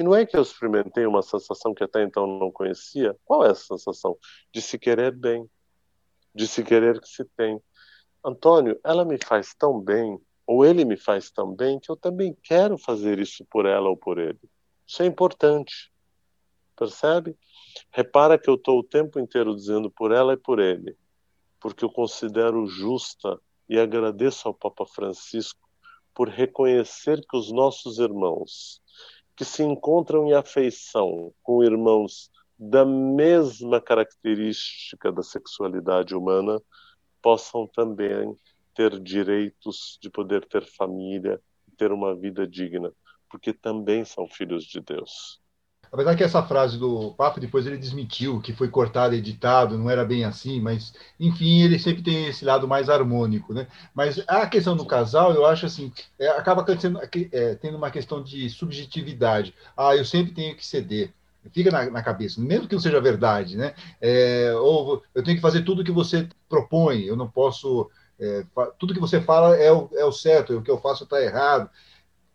e 0.00 0.02
não 0.02 0.14
é 0.14 0.24
que 0.24 0.34
eu 0.34 0.40
experimentei 0.40 1.04
uma 1.04 1.20
sensação 1.20 1.74
que 1.74 1.84
até 1.84 2.02
então 2.02 2.26
não 2.26 2.50
conhecia. 2.50 3.14
Qual 3.22 3.44
é 3.44 3.50
a 3.50 3.54
sensação? 3.54 4.16
De 4.50 4.62
se 4.62 4.78
querer 4.78 5.14
bem, 5.14 5.46
de 6.34 6.48
se 6.48 6.64
querer 6.64 6.98
que 6.98 7.06
se 7.06 7.22
tem. 7.36 7.60
Antônio, 8.24 8.80
ela 8.82 9.04
me 9.04 9.18
faz 9.22 9.52
tão 9.52 9.78
bem, 9.78 10.18
ou 10.46 10.64
ele 10.64 10.86
me 10.86 10.96
faz 10.96 11.30
tão 11.30 11.54
bem, 11.54 11.78
que 11.78 11.90
eu 11.90 11.96
também 11.96 12.34
quero 12.42 12.78
fazer 12.78 13.18
isso 13.18 13.44
por 13.50 13.66
ela 13.66 13.90
ou 13.90 13.96
por 13.96 14.18
ele. 14.18 14.40
Isso 14.86 15.02
é 15.02 15.06
importante. 15.06 15.92
Percebe? 16.74 17.36
Repara 17.90 18.38
que 18.38 18.48
eu 18.48 18.54
estou 18.54 18.78
o 18.78 18.82
tempo 18.82 19.20
inteiro 19.20 19.54
dizendo 19.54 19.90
por 19.90 20.12
ela 20.12 20.32
e 20.32 20.38
por 20.38 20.60
ele, 20.60 20.96
porque 21.60 21.84
eu 21.84 21.90
considero 21.90 22.66
justa 22.66 23.38
e 23.68 23.78
agradeço 23.78 24.48
ao 24.48 24.54
Papa 24.54 24.86
Francisco 24.86 25.68
por 26.14 26.30
reconhecer 26.30 27.20
que 27.28 27.36
os 27.36 27.52
nossos 27.52 27.98
irmãos 27.98 28.80
que 29.40 29.44
se 29.46 29.62
encontram 29.62 30.26
em 30.26 30.34
afeição 30.34 31.32
com 31.42 31.64
irmãos 31.64 32.30
da 32.58 32.84
mesma 32.84 33.80
característica 33.80 35.10
da 35.10 35.22
sexualidade 35.22 36.14
humana 36.14 36.60
possam 37.22 37.66
também 37.66 38.36
ter 38.74 39.00
direitos 39.00 39.98
de 40.02 40.10
poder 40.10 40.44
ter 40.44 40.66
família, 40.66 41.40
ter 41.78 41.90
uma 41.90 42.14
vida 42.14 42.46
digna, 42.46 42.92
porque 43.30 43.50
também 43.50 44.04
são 44.04 44.28
filhos 44.28 44.62
de 44.64 44.78
Deus. 44.78 45.40
Apesar 45.92 46.14
que 46.14 46.22
essa 46.22 46.42
frase 46.42 46.78
do 46.78 47.12
Papa 47.12 47.40
depois 47.40 47.66
ele 47.66 47.76
desmentiu, 47.76 48.40
que 48.40 48.52
foi 48.52 48.68
cortado, 48.68 49.14
editado, 49.14 49.76
não 49.76 49.90
era 49.90 50.04
bem 50.04 50.24
assim, 50.24 50.60
mas 50.60 50.92
enfim, 51.18 51.62
ele 51.62 51.78
sempre 51.80 52.02
tem 52.02 52.28
esse 52.28 52.44
lado 52.44 52.68
mais 52.68 52.88
harmônico, 52.88 53.52
né? 53.52 53.66
Mas 53.92 54.22
a 54.28 54.46
questão 54.46 54.76
do 54.76 54.86
casal, 54.86 55.32
eu 55.32 55.44
acho 55.44 55.66
assim, 55.66 55.92
é, 56.18 56.28
acaba 56.28 56.64
sendo, 56.78 57.00
é, 57.32 57.54
tendo 57.56 57.76
uma 57.76 57.90
questão 57.90 58.22
de 58.22 58.48
subjetividade. 58.48 59.52
Ah, 59.76 59.96
eu 59.96 60.04
sempre 60.04 60.32
tenho 60.32 60.54
que 60.54 60.64
ceder. 60.64 61.12
Fica 61.52 61.70
na, 61.70 61.90
na 61.90 62.02
cabeça, 62.02 62.40
mesmo 62.40 62.68
que 62.68 62.74
não 62.74 62.82
seja 62.82 63.00
verdade, 63.00 63.56
né? 63.56 63.74
É, 64.00 64.52
ou 64.56 65.02
eu 65.14 65.24
tenho 65.24 65.36
que 65.36 65.42
fazer 65.42 65.62
tudo 65.62 65.82
que 65.82 65.90
você 65.90 66.28
propõe, 66.48 67.02
eu 67.04 67.16
não 67.16 67.28
posso. 67.28 67.90
É, 68.18 68.44
tudo 68.78 68.92
que 68.92 69.00
você 69.00 69.20
fala 69.20 69.56
é 69.56 69.72
o, 69.72 69.88
é 69.94 70.04
o 70.04 70.12
certo, 70.12 70.56
o 70.56 70.62
que 70.62 70.70
eu 70.70 70.78
faço 70.78 71.04
está 71.04 71.20
errado. 71.20 71.70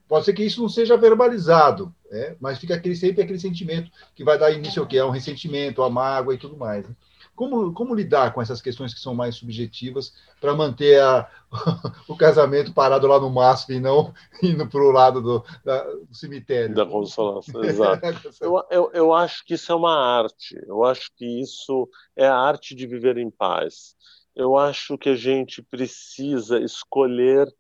Pode 0.08 0.26
ser 0.26 0.34
que 0.34 0.44
isso 0.44 0.62
não 0.62 0.70
seja 0.70 0.96
verbalizado, 0.96 1.94
né? 2.12 2.36
mas 2.40 2.60
fica 2.60 2.76
aquele, 2.76 2.96
sempre 2.96 3.24
aquele 3.24 3.40
sentimento 3.40 3.90
que 4.14 4.24
vai 4.24 4.38
dar 4.38 4.52
início 4.52 4.82
ao 4.82 4.88
que? 4.88 5.00
A 5.00 5.06
um 5.06 5.10
ressentimento, 5.10 5.82
a 5.82 5.90
mágoa 5.90 6.34
e 6.34 6.38
tudo 6.38 6.56
mais. 6.56 6.88
Né? 6.88 6.96
Como, 7.36 7.74
como 7.74 7.94
lidar 7.94 8.34
com 8.34 8.42
essas 8.42 8.62
questões 8.62 8.94
que 8.94 9.00
são 9.00 9.14
mais 9.14 9.36
subjetivas 9.36 10.14
para 10.40 10.56
manter 10.56 11.02
a, 11.02 11.30
o 12.08 12.16
casamento 12.16 12.74
parado 12.74 13.08
lá 13.08 13.20
no 13.20 13.30
MASP 13.30 13.74
e 13.74 13.80
não 13.80 14.14
indo 14.42 14.66
para 14.68 14.82
o 14.82 14.92
lado 14.92 15.22
do, 15.22 15.44
da, 15.64 15.84
do, 15.84 16.16
cemitério? 16.16 16.74
Da 16.74 16.86
consolação, 16.86 17.64
exato. 17.64 18.06
eu, 18.40 18.64
eu, 18.72 18.92
eu 18.94 19.14
acho 19.14 19.44
que 19.44 19.56
isso 19.56 19.72
é 19.72 19.76
uma 19.76 19.94
arte. 19.94 20.56
Eu 20.66 20.86
acho 20.86 21.10
que 21.18 21.26
isso 21.42 21.90
é 22.16 22.26
a 22.26 22.38
arte 22.38 22.74
de 22.74 22.88
viver 22.88 23.18
em 23.18 23.30
paz. 23.30 23.96
Eu 24.34 24.58
acho 24.58 24.98
que 24.98 25.10
a 25.10 25.16
gente 25.16 25.62
precisa 25.62 26.60
escolher 26.60 27.54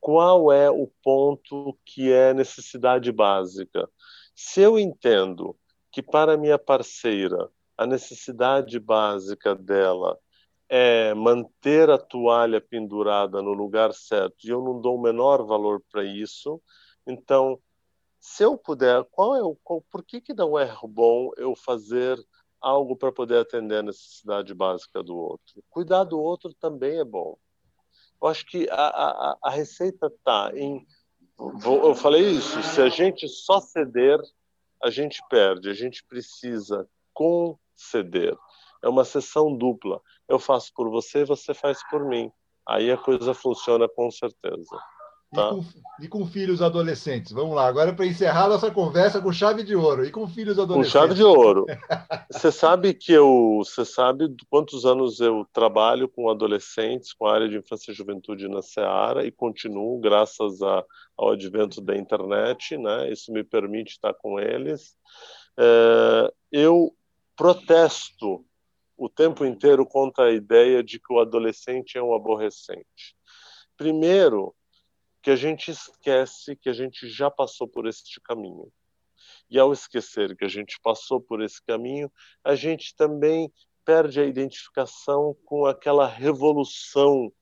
qual 0.00 0.52
é 0.52 0.70
o 0.70 0.90
ponto 1.02 1.76
que 1.84 2.12
é 2.12 2.32
necessidade 2.32 3.10
básica. 3.12 3.88
Se 4.34 4.60
eu 4.60 4.78
entendo 4.78 5.56
que 5.90 6.02
para 6.02 6.36
minha 6.36 6.58
parceira 6.58 7.50
a 7.76 7.86
necessidade 7.86 8.78
básica 8.78 9.54
dela 9.54 10.18
é 10.68 11.14
manter 11.14 11.88
a 11.88 11.98
toalha 11.98 12.60
pendurada 12.60 13.40
no 13.40 13.52
lugar 13.52 13.92
certo 13.94 14.44
e 14.44 14.50
eu 14.50 14.62
não 14.62 14.80
dou 14.80 14.96
o 14.96 15.02
menor 15.02 15.44
valor 15.46 15.82
para 15.90 16.04
isso, 16.04 16.60
então 17.06 17.58
se 18.20 18.42
eu 18.42 18.58
puder, 18.58 19.04
qual 19.10 19.34
é 19.34 19.42
o 19.42 19.56
qual, 19.62 19.82
por 19.90 20.04
que 20.04 20.20
que 20.20 20.34
não 20.34 20.58
é 20.58 20.76
bom 20.82 21.30
eu 21.36 21.54
fazer 21.54 22.18
algo 22.60 22.96
para 22.96 23.12
poder 23.12 23.38
atender 23.38 23.76
a 23.76 23.82
necessidade 23.82 24.52
básica 24.52 25.02
do 25.02 25.16
outro? 25.16 25.62
Cuidar 25.70 26.04
do 26.04 26.20
outro 26.20 26.52
também 26.54 26.98
é 26.98 27.04
bom. 27.04 27.38
Eu 28.20 28.28
acho 28.28 28.44
que 28.46 28.68
a, 28.70 28.74
a, 28.74 29.38
a 29.44 29.50
receita 29.50 30.06
está 30.06 30.50
em. 30.54 30.86
Eu 31.64 31.94
falei 31.94 32.22
isso: 32.22 32.62
se 32.62 32.82
a 32.82 32.88
gente 32.88 33.28
só 33.28 33.60
ceder, 33.60 34.20
a 34.82 34.90
gente 34.90 35.22
perde. 35.28 35.70
A 35.70 35.74
gente 35.74 36.04
precisa 36.04 36.88
conceder. 37.12 38.36
É 38.82 38.88
uma 38.88 39.04
sessão 39.04 39.56
dupla. 39.56 40.00
Eu 40.28 40.38
faço 40.38 40.72
por 40.74 40.90
você, 40.90 41.24
você 41.24 41.54
faz 41.54 41.78
por 41.90 42.04
mim. 42.04 42.30
Aí 42.66 42.90
a 42.90 42.96
coisa 42.96 43.32
funciona 43.34 43.88
com 43.88 44.10
certeza. 44.10 44.78
Tá? 45.30 45.48
E, 45.48 45.50
com, 45.50 45.64
e, 46.04 46.08
com, 46.08 46.26
filhos 46.26 46.62
adolescentes. 46.62 47.32
Vamos 47.32 47.54
lá, 47.54 47.66
agora 47.66 47.92
para 47.92 48.06
encerrar 48.06 48.48
nossa 48.48 48.70
conversa 48.70 49.20
com 49.20 49.30
chave 49.30 49.62
de 49.62 49.76
ouro. 49.76 50.04
E 50.04 50.10
com 50.10 50.26
filhos 50.26 50.58
adolescentes. 50.58 50.92
Com 50.92 50.98
chave 50.98 51.14
de 51.14 51.22
ouro. 51.22 51.66
Você 52.32 52.50
sabe 52.50 52.94
que 52.94 53.12
eu. 53.12 53.60
Você 53.62 53.84
sabe 53.84 54.34
quantos 54.48 54.86
anos 54.86 55.20
eu 55.20 55.46
trabalho 55.52 56.08
com 56.08 56.30
adolescentes, 56.30 57.12
com 57.12 57.26
a 57.26 57.34
área 57.34 57.48
de 57.48 57.58
infância 57.58 57.92
e 57.92 57.94
juventude 57.94 58.48
na 58.48 58.62
Seara 58.62 59.26
e 59.26 59.30
continuo, 59.30 60.00
graças 60.00 60.62
a, 60.62 60.82
ao 61.16 61.32
advento 61.32 61.82
da 61.82 61.94
internet, 61.94 62.78
né? 62.78 63.12
Isso 63.12 63.30
me 63.30 63.44
permite 63.44 63.92
estar 63.92 64.14
com 64.14 64.40
eles. 64.40 64.96
É, 65.58 66.32
eu 66.50 66.94
protesto 67.36 68.44
o 68.96 69.08
tempo 69.08 69.44
inteiro 69.44 69.84
contra 69.84 70.24
a 70.24 70.32
ideia 70.32 70.82
de 70.82 70.98
que 70.98 71.12
o 71.12 71.20
adolescente 71.20 71.98
é 71.98 72.02
um 72.02 72.14
aborrecente. 72.14 73.14
Primeiro, 73.76 74.54
que 75.22 75.30
a 75.30 75.36
gente 75.36 75.70
esquece 75.70 76.56
que 76.56 76.68
a 76.68 76.72
gente 76.72 77.08
já 77.08 77.30
passou 77.30 77.68
por 77.68 77.86
este 77.86 78.20
caminho. 78.20 78.72
E 79.50 79.58
ao 79.58 79.72
esquecer 79.72 80.36
que 80.36 80.44
a 80.44 80.48
gente 80.48 80.78
passou 80.82 81.20
por 81.20 81.42
esse 81.42 81.62
caminho, 81.62 82.10
a 82.44 82.54
gente 82.54 82.94
também 82.94 83.52
perde 83.84 84.20
a 84.20 84.24
identificação 84.24 85.34
com 85.44 85.64
aquela 85.64 86.06
revolução 86.06 87.32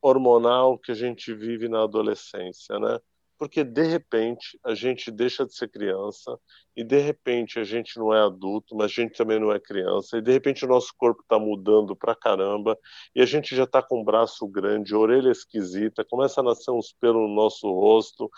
hormonal 0.00 0.78
que 0.78 0.92
a 0.92 0.94
gente 0.94 1.34
vive 1.34 1.68
na 1.68 1.82
adolescência, 1.82 2.78
né? 2.78 2.98
Porque 3.44 3.62
de 3.62 3.82
repente 3.82 4.58
a 4.64 4.74
gente 4.74 5.10
deixa 5.10 5.44
de 5.44 5.54
ser 5.54 5.68
criança 5.68 6.40
e 6.74 6.82
de 6.82 6.98
repente 6.98 7.58
a 7.58 7.64
gente 7.64 7.98
não 7.98 8.10
é 8.10 8.18
adulto, 8.18 8.74
mas 8.74 8.86
a 8.86 9.02
gente 9.02 9.18
também 9.18 9.38
não 9.38 9.52
é 9.52 9.60
criança 9.60 10.16
e 10.16 10.22
de 10.22 10.32
repente 10.32 10.64
o 10.64 10.68
nosso 10.68 10.94
corpo 10.96 11.20
está 11.20 11.38
mudando 11.38 11.94
pra 11.94 12.16
caramba 12.16 12.78
e 13.14 13.20
a 13.20 13.26
gente 13.26 13.54
já 13.54 13.64
está 13.64 13.82
com 13.82 14.00
o 14.00 14.04
braço 14.04 14.48
grande, 14.48 14.94
orelha 14.94 15.30
esquisita, 15.30 16.06
começa 16.06 16.40
a 16.40 16.42
nascer 16.42 16.70
uns 16.70 16.94
pelos 16.98 17.28
no 17.28 17.34
nosso 17.34 17.70
rosto. 17.70 18.30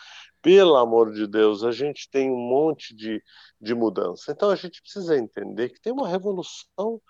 Pelo 0.43 0.75
amor 0.75 1.13
de 1.13 1.29
Deus, 1.29 1.63
a 1.63 1.71
gente 1.71 2.11
tem 2.11 2.29
um 2.29 2.49
monte 2.49 2.93
de, 2.93 3.23
de 3.61 3.77
mudança. 3.77 4.33
Então 4.33 4.51
a 4.51 4.57
gente 4.57 4.83
precisa 4.83 5.17
entender 5.17 5.69
que 5.69 5.81
tem 5.81 5.93
uma 5.93 6.09
revolução 6.09 7.01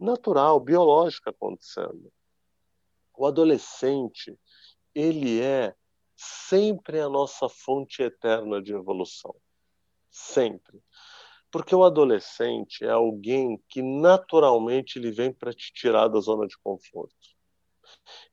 natural, 0.00 0.58
biológica 0.58 1.30
acontecendo. 1.30 2.12
O 3.16 3.24
adolescente, 3.24 4.36
ele 4.92 5.40
é 5.40 5.76
sempre 6.16 6.98
é 6.98 7.02
a 7.02 7.08
nossa 7.08 7.48
fonte 7.48 8.02
eterna 8.02 8.62
de 8.62 8.72
evolução. 8.74 9.34
Sempre. 10.10 10.80
Porque 11.50 11.74
o 11.74 11.84
adolescente 11.84 12.84
é 12.84 12.90
alguém 12.90 13.62
que 13.68 13.82
naturalmente 13.82 14.98
ele 14.98 15.10
vem 15.10 15.32
para 15.32 15.52
te 15.52 15.72
tirar 15.72 16.08
da 16.08 16.20
zona 16.20 16.46
de 16.46 16.56
conforto. 16.58 17.14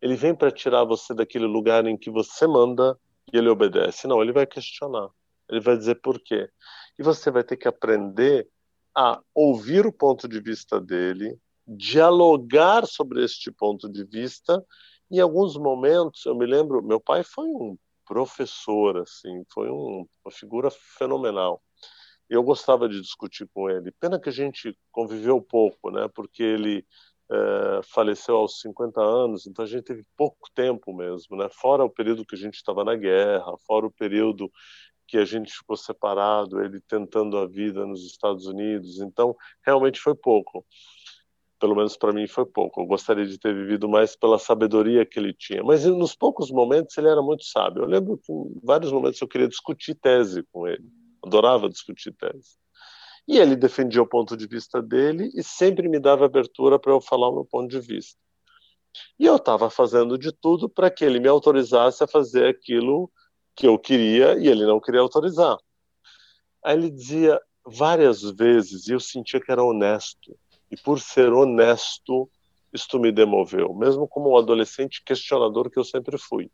Ele 0.02 0.15
vem 0.15 0.34
para 0.34 0.52
tirar 0.52 0.84
você 0.84 1.13
daquele 1.13 1.46
lugar 1.46 1.86
em 1.86 1.98
que 1.98 2.10
você 2.10 2.48
manda 2.48 3.00
e 3.32 3.38
ele 3.38 3.50
obedece. 3.50 4.08
Não, 4.08 4.22
ele 4.22 4.32
vai 4.32 4.46
questionar. 4.46 5.10
Ele 5.50 5.60
vai 5.60 5.78
dizer 5.78 5.96
por 5.96 6.19
quê. 6.19 6.50
E 6.98 7.04
você 7.04 7.30
vai 7.30 7.43
ter 7.43 7.58
que 7.58 7.67
aprender 7.67 8.48
a 8.96 9.22
ouvir 9.34 9.86
o 9.86 9.93
ponto 9.93 10.28
de 10.28 10.39
vista 10.39 10.80
dele, 10.80 11.38
dialogar 11.67 12.86
sobre 12.86 13.24
este 13.24 13.52
ponto 13.52 13.89
de 13.89 14.04
vista. 14.04 14.63
Em 15.13 15.19
alguns 15.19 15.56
momentos, 15.56 16.26
eu 16.26 16.34
me 16.34 16.43
lembro, 16.43 16.82
meu 16.82 16.99
pai 16.99 17.23
foi 17.23 17.45
um 17.45 17.78
professor, 18.04 18.97
assim, 18.97 19.43
foi 19.54 19.69
um, 19.69 20.08
uma 20.26 20.32
figura 20.32 20.71
fenomenal. 20.71 21.62
Eu 22.28 22.41
gostava 22.41 22.89
de 22.89 22.99
discutir 22.99 23.47
com 23.54 23.69
ele. 23.69 23.91
Pena 23.99 24.19
que 24.19 24.30
a 24.30 24.32
gente 24.32 24.76
conviveu 24.91 25.39
pouco, 25.39 25.91
né? 25.91 26.10
Porque 26.15 26.41
ele 26.41 26.84
é, 27.32 27.82
faleceu 27.84 28.38
aos 28.38 28.60
50 28.60 28.99
anos, 28.99 29.45
então 29.45 29.63
a 29.63 29.67
gente 29.67 29.84
teve 29.84 30.04
pouco 30.17 30.49
tempo 30.56 30.91
mesmo, 30.91 31.38
né? 31.38 31.47
Fora 31.52 31.84
o 31.86 31.91
período 31.91 32.26
que 32.26 32.34
a 32.34 32.39
gente 32.39 32.56
estava 32.56 32.84
na 32.84 32.95
guerra, 32.95 33.56
fora 33.67 33.86
o 33.86 33.91
período 33.91 34.52
que 35.08 35.19
a 35.19 35.26
gente 35.26 35.54
ficou 35.54 35.78
separado, 35.78 36.60
ele 36.60 36.82
tentando 36.88 37.38
a 37.38 37.45
vida 37.45 37.86
nos 37.86 38.04
Estados 38.04 38.47
Unidos, 38.47 38.99
então 38.99 39.36
realmente 39.63 39.99
foi 39.99 40.15
pouco. 40.15 40.65
Pelo 41.63 41.78
menos 41.78 41.95
para 41.95 42.12
mim 42.12 42.28
foi 42.28 42.45
pouco. 42.45 42.82
Eu 42.82 42.86
gostaria 42.86 43.26
de 43.26 43.38
ter 43.39 43.56
vivido 43.56 43.88
mais 43.88 44.17
pela 44.17 44.38
sabedoria 44.38 45.06
que 45.06 45.17
ele 45.17 45.34
tinha. 45.34 45.63
Mas 45.63 45.86
nos 45.86 46.13
poucos 46.13 46.52
momentos 46.52 46.97
ele 46.97 47.08
era 47.08 47.21
muito 47.21 47.45
sábio. 47.45 47.84
Eu 47.84 47.88
lembro 47.88 48.17
que 48.17 48.34
em 48.34 48.60
vários 48.62 48.91
momentos 48.91 49.21
eu 49.21 49.30
queria 49.30 49.47
discutir 49.47 49.95
tese 49.95 50.43
com 50.52 50.67
ele. 50.67 50.84
Adorava 51.23 51.69
discutir 51.69 52.12
tese. 52.15 52.58
E 53.26 53.38
ele 53.39 53.56
defendia 53.56 54.02
o 54.02 54.06
ponto 54.06 54.36
de 54.36 54.45
vista 54.45 54.82
dele 54.82 55.32
e 55.34 55.41
sempre 55.41 55.88
me 55.88 56.02
dava 56.02 56.26
abertura 56.26 56.78
para 56.78 56.91
eu 56.91 56.99
falar 56.99 57.30
o 57.30 57.36
meu 57.36 57.45
ponto 57.45 57.69
de 57.69 57.80
vista. 57.80 58.19
E 59.17 59.26
eu 59.26 59.38
estava 59.38 59.69
fazendo 59.69 60.17
de 60.17 60.34
tudo 60.34 60.67
para 60.67 60.91
que 60.91 61.06
ele 61.06 61.17
me 61.17 61.30
autorizasse 61.30 62.04
a 62.04 62.08
fazer 62.08 62.45
aquilo 62.45 63.10
que 63.56 63.65
eu 63.65 63.80
queria 63.80 64.38
e 64.38 64.49
ele 64.49 64.65
não 64.65 64.82
queria 64.82 64.99
autorizar. 64.99 65.56
Aí 66.62 66.76
ele 66.76 66.91
dizia 66.91 67.39
várias 67.65 68.21
vezes, 68.21 68.86
e 68.89 68.91
eu 68.91 68.99
sentia 68.99 69.39
que 69.39 69.49
era 69.49 69.63
honesto, 69.63 70.38
e 70.73 70.77
por 70.77 70.99
ser 70.99 71.31
honesto, 71.31 72.27
isto 72.73 72.99
me 72.99 73.12
demoveu, 73.12 73.75
mesmo 73.75 74.07
como 74.07 74.31
um 74.31 74.38
adolescente 74.38 75.03
questionador 75.05 75.69
que 75.69 75.77
eu 75.77 75.83
sempre 75.83 76.17
fui. 76.17 76.49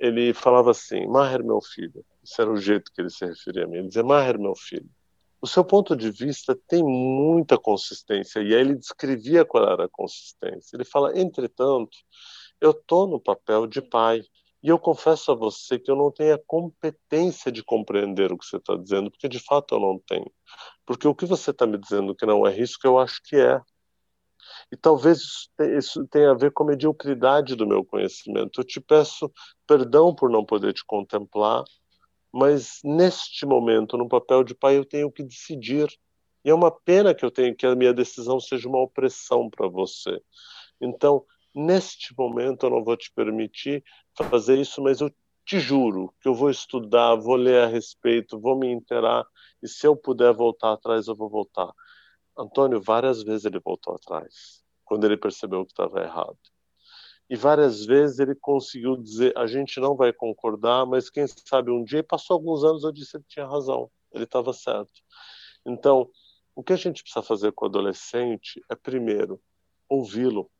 Ele 0.00 0.32
falava 0.32 0.70
assim: 0.70 1.06
Maher, 1.06 1.44
meu 1.44 1.60
filho, 1.60 2.02
esse 2.24 2.40
era 2.40 2.50
o 2.50 2.56
jeito 2.56 2.90
que 2.90 3.02
ele 3.02 3.10
se 3.10 3.26
referia 3.26 3.64
a 3.64 3.66
mim. 3.66 3.76
Ele 3.76 3.88
dizia: 3.88 4.02
Maher, 4.02 4.38
meu 4.38 4.54
filho, 4.56 4.88
o 5.42 5.46
seu 5.46 5.62
ponto 5.62 5.94
de 5.94 6.10
vista 6.10 6.58
tem 6.66 6.82
muita 6.82 7.58
consistência. 7.58 8.40
E 8.40 8.54
aí 8.54 8.60
ele 8.62 8.76
descrevia 8.76 9.44
qual 9.44 9.70
era 9.70 9.84
a 9.84 9.90
consistência. 9.90 10.74
Ele 10.74 10.84
fala: 10.84 11.18
entretanto, 11.18 11.98
eu 12.62 12.70
estou 12.70 13.06
no 13.06 13.20
papel 13.20 13.66
de 13.66 13.82
pai. 13.82 14.22
E 14.64 14.68
eu 14.70 14.78
confesso 14.78 15.30
a 15.30 15.34
você 15.34 15.78
que 15.78 15.90
eu 15.90 15.94
não 15.94 16.10
tenho 16.10 16.34
a 16.34 16.40
competência 16.46 17.52
de 17.52 17.62
compreender 17.62 18.32
o 18.32 18.38
que 18.38 18.46
você 18.46 18.56
está 18.56 18.74
dizendo, 18.74 19.10
porque 19.10 19.28
de 19.28 19.38
fato 19.38 19.74
eu 19.74 19.78
não 19.78 19.98
tenho. 19.98 20.32
Porque 20.86 21.06
o 21.06 21.14
que 21.14 21.26
você 21.26 21.50
está 21.50 21.66
me 21.66 21.76
dizendo 21.76 22.14
que 22.14 22.24
não 22.24 22.46
é 22.46 22.50
risco, 22.50 22.86
eu 22.86 22.98
acho 22.98 23.20
que 23.24 23.36
é. 23.36 23.60
E 24.72 24.76
talvez 24.78 25.50
isso 25.76 26.06
tenha 26.06 26.30
a 26.30 26.34
ver 26.34 26.50
com 26.50 26.62
a 26.62 26.68
mediocridade 26.68 27.54
do 27.54 27.66
meu 27.66 27.84
conhecimento. 27.84 28.58
Eu 28.58 28.64
te 28.64 28.80
peço 28.80 29.30
perdão 29.66 30.14
por 30.14 30.30
não 30.30 30.46
poder 30.46 30.72
te 30.72 30.82
contemplar, 30.86 31.62
mas 32.32 32.78
neste 32.82 33.44
momento, 33.44 33.98
no 33.98 34.08
papel 34.08 34.42
de 34.42 34.54
pai, 34.54 34.78
eu 34.78 34.84
tenho 34.86 35.12
que 35.12 35.22
decidir. 35.22 35.94
E 36.42 36.48
é 36.48 36.54
uma 36.54 36.70
pena 36.70 37.14
que 37.14 37.22
eu 37.22 37.30
tenha 37.30 37.54
que 37.54 37.66
a 37.66 37.76
minha 37.76 37.92
decisão 37.92 38.40
seja 38.40 38.66
uma 38.66 38.80
opressão 38.80 39.50
para 39.50 39.68
você. 39.68 40.18
Então, 40.80 41.22
neste 41.54 42.14
momento 42.18 42.64
eu 42.64 42.70
não 42.70 42.82
vou 42.82 42.96
te 42.96 43.12
permitir 43.12 43.84
fazer 44.22 44.58
isso, 44.58 44.80
mas 44.80 45.00
eu 45.00 45.10
te 45.44 45.58
juro 45.58 46.14
que 46.20 46.28
eu 46.28 46.34
vou 46.34 46.50
estudar, 46.50 47.16
vou 47.16 47.36
ler 47.36 47.64
a 47.64 47.66
respeito, 47.66 48.38
vou 48.38 48.56
me 48.56 48.70
inteirar 48.70 49.26
e 49.62 49.68
se 49.68 49.86
eu 49.86 49.96
puder 49.96 50.32
voltar 50.32 50.72
atrás, 50.72 51.08
eu 51.08 51.16
vou 51.16 51.28
voltar. 51.28 51.72
Antônio, 52.36 52.80
várias 52.80 53.22
vezes 53.22 53.44
ele 53.44 53.58
voltou 53.58 53.94
atrás, 53.94 54.62
quando 54.84 55.04
ele 55.04 55.16
percebeu 55.16 55.64
que 55.64 55.72
estava 55.72 56.02
errado. 56.02 56.38
E 57.30 57.36
várias 57.36 57.84
vezes 57.84 58.18
ele 58.18 58.34
conseguiu 58.34 58.96
dizer: 58.96 59.36
a 59.36 59.46
gente 59.46 59.80
não 59.80 59.96
vai 59.96 60.12
concordar, 60.12 60.84
mas 60.84 61.08
quem 61.08 61.26
sabe 61.26 61.70
um 61.70 61.82
dia, 61.82 62.00
e 62.00 62.02
passou 62.02 62.34
alguns 62.34 62.62
anos, 62.62 62.84
eu 62.84 62.92
disse: 62.92 63.16
ele 63.16 63.24
tinha 63.26 63.46
razão, 63.46 63.90
ele 64.12 64.24
estava 64.24 64.52
certo. 64.52 64.92
Então, 65.64 66.10
o 66.54 66.62
que 66.62 66.72
a 66.72 66.76
gente 66.76 67.02
precisa 67.02 67.22
fazer 67.22 67.52
com 67.52 67.64
o 67.64 67.68
adolescente 67.68 68.62
é, 68.70 68.74
primeiro, 68.74 69.40
ouvi-lo, 69.88 70.50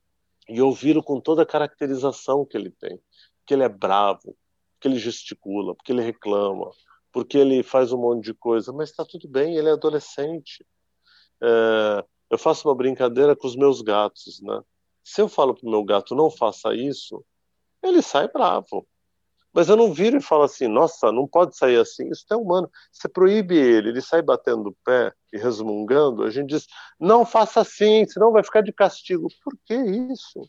e 0.49 0.63
ouvi-lo 0.63 1.03
com 1.03 1.21
toda 1.21 1.43
a 1.43 1.47
caracterização 1.47 2.45
que 2.45 2.57
ele 2.57 2.71
tem 2.71 3.01
que 3.47 3.55
ele 3.55 3.63
é 3.63 3.69
bravo, 3.69 4.37
que 4.81 4.89
ele 4.89 4.99
gesticula, 4.99 5.75
porque 5.75 5.93
ele 5.93 6.03
reclama, 6.03 6.71
porque 7.13 7.39
ele 7.39 7.63
faz 7.63 7.93
um 7.93 7.99
monte 7.99 8.25
de 8.25 8.35
coisa, 8.35 8.73
mas 8.73 8.91
está 8.91 9.05
tudo 9.05 9.29
bem, 9.29 9.57
ele 9.57 9.69
é 9.69 9.73
adolescente. 9.73 10.67
É, 11.43 12.05
eu 12.31 12.39
faço 12.39 12.69
uma 12.69 12.75
brincadeira 12.75 13.37
com 13.37 13.47
os 13.47 13.57
meus 13.57 13.81
gatos, 13.81 14.41
né? 14.43 14.61
Se 15.03 15.21
eu 15.21 15.29
falo 15.29 15.55
para 15.55 15.67
o 15.67 15.71
meu 15.71 15.85
gato 15.85 16.15
não 16.15 16.31
faça 16.31 16.75
isso, 16.75 17.25
ele 17.83 18.03
sai 18.03 18.29
bravo. 18.29 18.87
Mas 19.53 19.69
eu 19.69 19.77
não 19.77 19.93
viro 19.93 20.17
e 20.17 20.21
falo 20.21 20.43
assim, 20.43 20.67
nossa, 20.67 21.13
não 21.13 21.29
pode 21.29 21.57
sair 21.57 21.79
assim, 21.79 22.11
isso 22.11 22.25
é 22.29 22.35
humano. 22.35 22.69
Você 22.91 23.09
proíbe 23.09 23.57
ele, 23.57 23.91
ele 23.91 24.01
sai 24.01 24.21
batendo 24.21 24.71
o 24.71 24.77
pé 24.85 25.13
e 25.33 25.39
resmungando, 25.39 26.25
a 26.25 26.31
gente 26.31 26.49
diz, 26.49 26.67
não 26.99 27.25
faça 27.25 27.61
assim, 27.61 28.05
senão 28.09 28.33
vai 28.33 28.43
ficar 28.43 28.63
de 28.63 28.73
castigo. 28.73 29.29
Por 29.45 29.57
que 29.65 29.75
isso? 29.75 30.41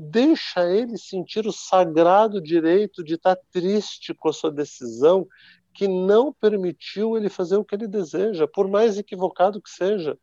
Deixa 0.00 0.64
ele 0.64 0.96
sentir 0.96 1.44
o 1.44 1.52
sagrado 1.52 2.40
direito 2.40 3.02
de 3.02 3.14
estar 3.14 3.36
triste 3.50 4.14
com 4.14 4.28
a 4.28 4.32
sua 4.32 4.52
decisão 4.52 5.26
que 5.74 5.88
não 5.88 6.32
permitiu 6.32 7.16
ele 7.16 7.28
fazer 7.28 7.56
o 7.56 7.64
que 7.64 7.74
ele 7.74 7.88
deseja, 7.88 8.46
por 8.46 8.68
mais 8.68 8.96
equivocado 8.96 9.60
que 9.60 9.68
seja. 9.68 10.16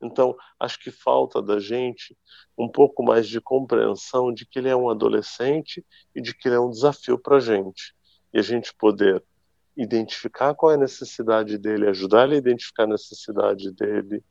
Então, 0.00 0.36
acho 0.60 0.78
que 0.78 0.92
falta 0.92 1.42
da 1.42 1.58
gente 1.58 2.16
um 2.56 2.68
pouco 2.68 3.02
mais 3.02 3.26
de 3.26 3.40
compreensão 3.40 4.32
de 4.32 4.46
que 4.46 4.60
ele 4.60 4.68
é 4.68 4.76
um 4.76 4.88
adolescente 4.88 5.84
e 6.14 6.22
de 6.22 6.32
que 6.32 6.46
ele 6.46 6.54
é 6.54 6.60
um 6.60 6.70
desafio 6.70 7.18
para 7.18 7.38
a 7.38 7.40
gente. 7.40 7.92
E 8.32 8.38
a 8.38 8.42
gente 8.42 8.72
poder 8.72 9.20
identificar 9.76 10.54
qual 10.54 10.70
é 10.70 10.74
a 10.76 10.78
necessidade 10.78 11.58
dele, 11.58 11.88
ajudar 11.88 12.24
ele 12.26 12.36
a 12.36 12.38
identificar 12.38 12.84
a 12.84 12.88
necessidade 12.88 13.72
dele, 13.72 14.22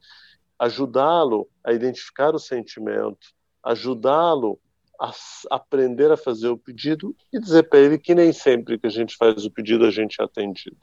ajudá-lo 0.57 1.49
a 1.61 1.73
identificar 1.73 2.33
o 2.33 2.39
sentimento, 2.39 3.35
ajudá-lo 3.65 4.59
a 4.99 5.11
aprender 5.49 6.11
a 6.11 6.17
fazer 6.17 6.47
o 6.47 6.57
pedido 6.57 7.15
e 7.33 7.39
dizer 7.39 7.63
para 7.63 7.79
ele 7.79 7.97
que 7.97 8.15
nem 8.15 8.31
sempre 8.31 8.79
que 8.79 8.87
a 8.87 8.91
gente 8.91 9.17
faz 9.17 9.43
o 9.43 9.51
pedido 9.51 9.85
a 9.85 9.91
gente 9.91 10.21
é 10.21 10.23
atendido. 10.23 10.77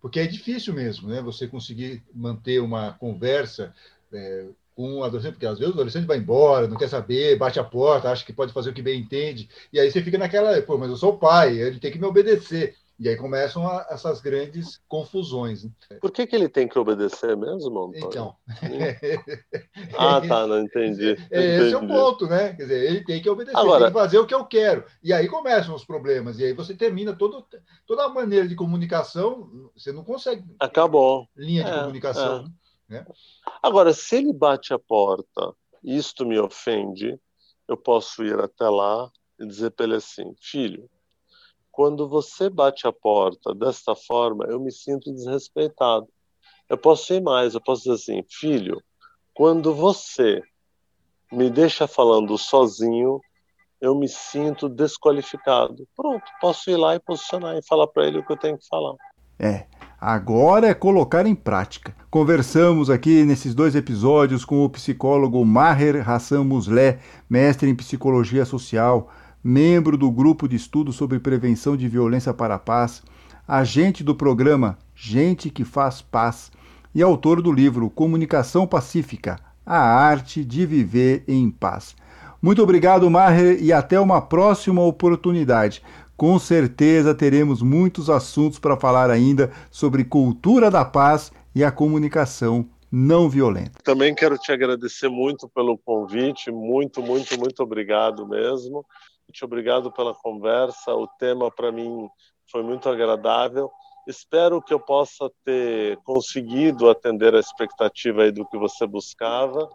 Porque 0.00 0.20
é 0.20 0.26
difícil 0.26 0.74
mesmo, 0.74 1.08
né? 1.08 1.20
Você 1.22 1.46
conseguir 1.46 2.02
manter 2.14 2.60
uma 2.60 2.92
conversa 2.94 3.74
é, 4.12 4.46
com 4.74 4.96
um 4.96 5.04
adolescente, 5.04 5.32
porque 5.32 5.46
às 5.46 5.58
vezes 5.58 5.72
o 5.72 5.76
adolescente 5.76 6.06
vai 6.06 6.18
embora, 6.18 6.68
não 6.68 6.76
quer 6.76 6.88
saber, 6.88 7.38
bate 7.38 7.58
a 7.58 7.64
porta, 7.64 8.10
acha 8.10 8.24
que 8.24 8.32
pode 8.32 8.52
fazer 8.52 8.70
o 8.70 8.74
que 8.74 8.82
bem 8.82 9.00
entende, 9.00 9.48
e 9.72 9.80
aí 9.80 9.90
você 9.90 10.02
fica 10.02 10.18
naquela, 10.18 10.60
pô, 10.62 10.76
mas 10.76 10.90
eu 10.90 10.96
sou 10.96 11.14
o 11.14 11.18
pai, 11.18 11.58
ele 11.58 11.80
tem 11.80 11.90
que 11.90 11.98
me 11.98 12.06
obedecer. 12.06 12.76
E 12.98 13.10
aí 13.10 13.16
começam 13.16 13.68
a, 13.68 13.86
essas 13.90 14.22
grandes 14.22 14.80
confusões. 14.88 15.64
Né? 15.64 15.70
Por 16.00 16.10
que, 16.10 16.26
que 16.26 16.34
ele 16.34 16.48
tem 16.48 16.66
que 16.66 16.78
obedecer 16.78 17.36
mesmo, 17.36 17.84
Antônio? 17.84 18.06
Então. 18.06 18.36
ah, 19.98 20.20
tá, 20.26 20.46
não 20.46 20.60
entendi. 20.60 21.10
Esse 21.30 21.74
é 21.74 21.76
o 21.76 21.86
ponto, 21.86 22.26
né? 22.26 22.54
Quer 22.54 22.62
dizer, 22.62 22.90
ele 22.90 23.04
tem 23.04 23.20
que 23.20 23.28
obedecer, 23.28 23.58
Agora... 23.58 23.84
tem 23.84 23.92
que 23.92 23.98
fazer 23.98 24.18
o 24.18 24.26
que 24.26 24.34
eu 24.34 24.46
quero. 24.46 24.84
E 25.02 25.12
aí 25.12 25.28
começam 25.28 25.74
os 25.74 25.84
problemas. 25.84 26.38
E 26.38 26.44
aí 26.44 26.52
você 26.54 26.74
termina 26.74 27.14
todo, 27.14 27.46
toda 27.86 28.04
a 28.04 28.08
maneira 28.08 28.48
de 28.48 28.54
comunicação, 28.54 29.70
você 29.76 29.92
não 29.92 30.02
consegue. 30.02 30.44
Acabou. 30.58 31.28
Linha 31.36 31.64
de 31.64 31.70
é, 31.70 31.78
comunicação. 31.80 32.50
É. 32.88 32.94
Né? 32.94 33.06
Agora, 33.62 33.92
se 33.92 34.16
ele 34.16 34.32
bate 34.32 34.72
a 34.72 34.78
porta 34.78 35.52
isto 35.84 36.24
me 36.24 36.38
ofende, 36.38 37.20
eu 37.68 37.76
posso 37.76 38.24
ir 38.24 38.40
até 38.40 38.68
lá 38.68 39.10
e 39.38 39.46
dizer 39.46 39.70
para 39.72 39.84
ele 39.84 39.96
assim: 39.96 40.34
filho 40.40 40.88
quando 41.76 42.08
você 42.08 42.48
bate 42.48 42.86
a 42.86 42.92
porta 42.92 43.54
desta 43.54 43.94
forma, 43.94 44.46
eu 44.46 44.58
me 44.58 44.72
sinto 44.72 45.12
desrespeitado. 45.12 46.08
Eu 46.70 46.78
posso 46.78 47.12
ir 47.12 47.20
mais, 47.20 47.52
eu 47.52 47.60
posso 47.60 47.82
dizer 47.82 47.96
assim, 47.96 48.24
filho, 48.30 48.82
quando 49.34 49.74
você 49.74 50.40
me 51.30 51.50
deixa 51.50 51.86
falando 51.86 52.38
sozinho, 52.38 53.20
eu 53.78 53.94
me 53.94 54.08
sinto 54.08 54.70
desqualificado. 54.70 55.86
Pronto, 55.94 56.24
posso 56.40 56.70
ir 56.70 56.76
lá 56.76 56.94
e 56.94 56.98
posicionar 56.98 57.58
e 57.58 57.66
falar 57.66 57.88
para 57.88 58.06
ele 58.06 58.20
o 58.20 58.24
que 58.24 58.32
eu 58.32 58.38
tenho 58.38 58.56
que 58.56 58.66
falar. 58.66 58.94
É, 59.38 59.66
agora 60.00 60.68
é 60.68 60.74
colocar 60.74 61.26
em 61.26 61.34
prática. 61.34 61.94
Conversamos 62.10 62.88
aqui 62.88 63.22
nesses 63.22 63.54
dois 63.54 63.76
episódios 63.76 64.46
com 64.46 64.64
o 64.64 64.70
psicólogo 64.70 65.44
Maher 65.44 66.08
Hassan 66.08 66.42
Muslé, 66.42 67.00
mestre 67.28 67.68
em 67.68 67.76
psicologia 67.76 68.46
social 68.46 69.10
membro 69.46 69.96
do 69.96 70.10
grupo 70.10 70.48
de 70.48 70.56
estudo 70.56 70.92
sobre 70.92 71.20
prevenção 71.20 71.76
de 71.76 71.86
violência 71.86 72.34
para 72.34 72.56
a 72.56 72.58
paz, 72.58 73.00
agente 73.46 74.02
do 74.02 74.12
programa 74.12 74.76
Gente 74.92 75.50
que 75.50 75.64
Faz 75.64 76.02
Paz 76.02 76.50
e 76.92 77.00
autor 77.00 77.40
do 77.40 77.52
livro 77.52 77.88
Comunicação 77.88 78.66
Pacífica 78.66 79.38
A 79.64 79.78
Arte 79.78 80.44
de 80.44 80.66
Viver 80.66 81.22
em 81.28 81.48
Paz. 81.48 81.94
Muito 82.42 82.60
obrigado, 82.60 83.08
Maher, 83.08 83.62
e 83.62 83.72
até 83.72 84.00
uma 84.00 84.20
próxima 84.20 84.82
oportunidade. 84.82 85.80
Com 86.16 86.40
certeza 86.40 87.14
teremos 87.14 87.62
muitos 87.62 88.10
assuntos 88.10 88.58
para 88.58 88.76
falar 88.76 89.10
ainda 89.10 89.52
sobre 89.70 90.02
cultura 90.02 90.72
da 90.72 90.84
paz 90.84 91.30
e 91.54 91.62
a 91.62 91.70
comunicação 91.70 92.68
não 92.90 93.28
violenta. 93.28 93.78
Também 93.84 94.12
quero 94.12 94.36
te 94.38 94.50
agradecer 94.50 95.08
muito 95.08 95.48
pelo 95.48 95.78
convite, 95.78 96.50
muito, 96.50 97.00
muito, 97.00 97.38
muito 97.38 97.62
obrigado 97.62 98.26
mesmo. 98.26 98.84
Muito 99.36 99.44
obrigado 99.44 99.92
pela 99.92 100.14
conversa. 100.14 100.94
O 100.94 101.06
tema 101.06 101.50
para 101.50 101.70
mim 101.70 102.08
foi 102.50 102.62
muito 102.62 102.88
agradável. 102.88 103.70
Espero 104.08 104.62
que 104.62 104.72
eu 104.72 104.80
possa 104.80 105.30
ter 105.44 105.98
conseguido 106.04 106.88
atender 106.88 107.34
a 107.34 107.38
expectativa 107.40 108.32
do 108.32 108.46
que 108.46 108.56
você 108.56 108.86
buscava. 108.86 109.68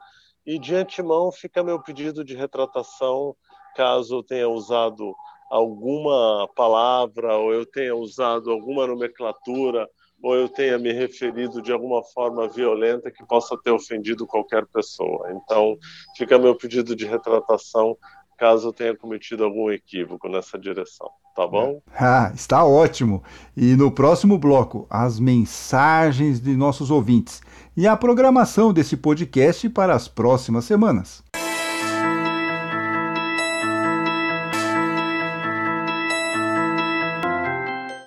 E 0.47 0.57
de 0.57 0.73
antemão 0.73 1.31
fica 1.31 1.61
meu 1.61 1.79
pedido 1.79 2.23
de 2.25 2.35
retratação 2.35 3.35
caso 3.75 4.15
eu 4.15 4.23
tenha 4.23 4.49
usado 4.49 5.13
alguma 5.51 6.49
palavra 6.55 7.37
ou 7.37 7.53
eu 7.53 7.63
tenha 7.63 7.95
usado 7.95 8.49
alguma 8.49 8.87
nomenclatura 8.87 9.87
ou 10.23 10.35
eu 10.35 10.49
tenha 10.49 10.79
me 10.79 10.91
referido 10.91 11.61
de 11.61 11.71
alguma 11.71 12.03
forma 12.03 12.47
violenta 12.47 13.11
que 13.11 13.23
possa 13.27 13.55
ter 13.63 13.69
ofendido 13.69 14.25
qualquer 14.25 14.65
pessoa. 14.67 15.31
Então, 15.33 15.77
fica 16.17 16.39
meu 16.39 16.55
pedido 16.55 16.95
de 16.95 17.05
retratação 17.05 17.95
caso 18.41 18.69
eu 18.69 18.73
tenha 18.73 18.97
cometido 18.97 19.43
algum 19.43 19.69
equívoco 19.69 20.27
nessa 20.27 20.57
direção, 20.57 21.07
tá 21.35 21.45
bom? 21.45 21.79
Ah, 21.93 22.31
está 22.33 22.65
ótimo. 22.65 23.21
E 23.55 23.75
no 23.75 23.91
próximo 23.91 24.35
bloco, 24.35 24.87
as 24.89 25.19
mensagens 25.19 26.41
de 26.41 26.57
nossos 26.57 26.89
ouvintes 26.89 27.39
e 27.77 27.87
a 27.87 27.95
programação 27.95 28.73
desse 28.73 28.97
podcast 28.97 29.69
para 29.69 29.93
as 29.93 30.07
próximas 30.07 30.65
semanas. 30.65 31.23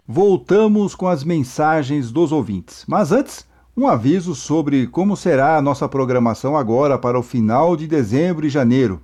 Voltamos 0.04 0.96
com 0.96 1.06
as 1.06 1.22
mensagens 1.22 2.10
dos 2.10 2.32
ouvintes. 2.32 2.84
Mas 2.88 3.12
antes, 3.12 3.46
um 3.76 3.86
aviso 3.86 4.34
sobre 4.34 4.88
como 4.88 5.16
será 5.16 5.56
a 5.56 5.62
nossa 5.62 5.88
programação 5.88 6.56
agora 6.56 6.98
para 6.98 7.16
o 7.16 7.22
final 7.22 7.76
de 7.76 7.86
dezembro 7.86 8.44
e 8.44 8.50
janeiro. 8.50 9.00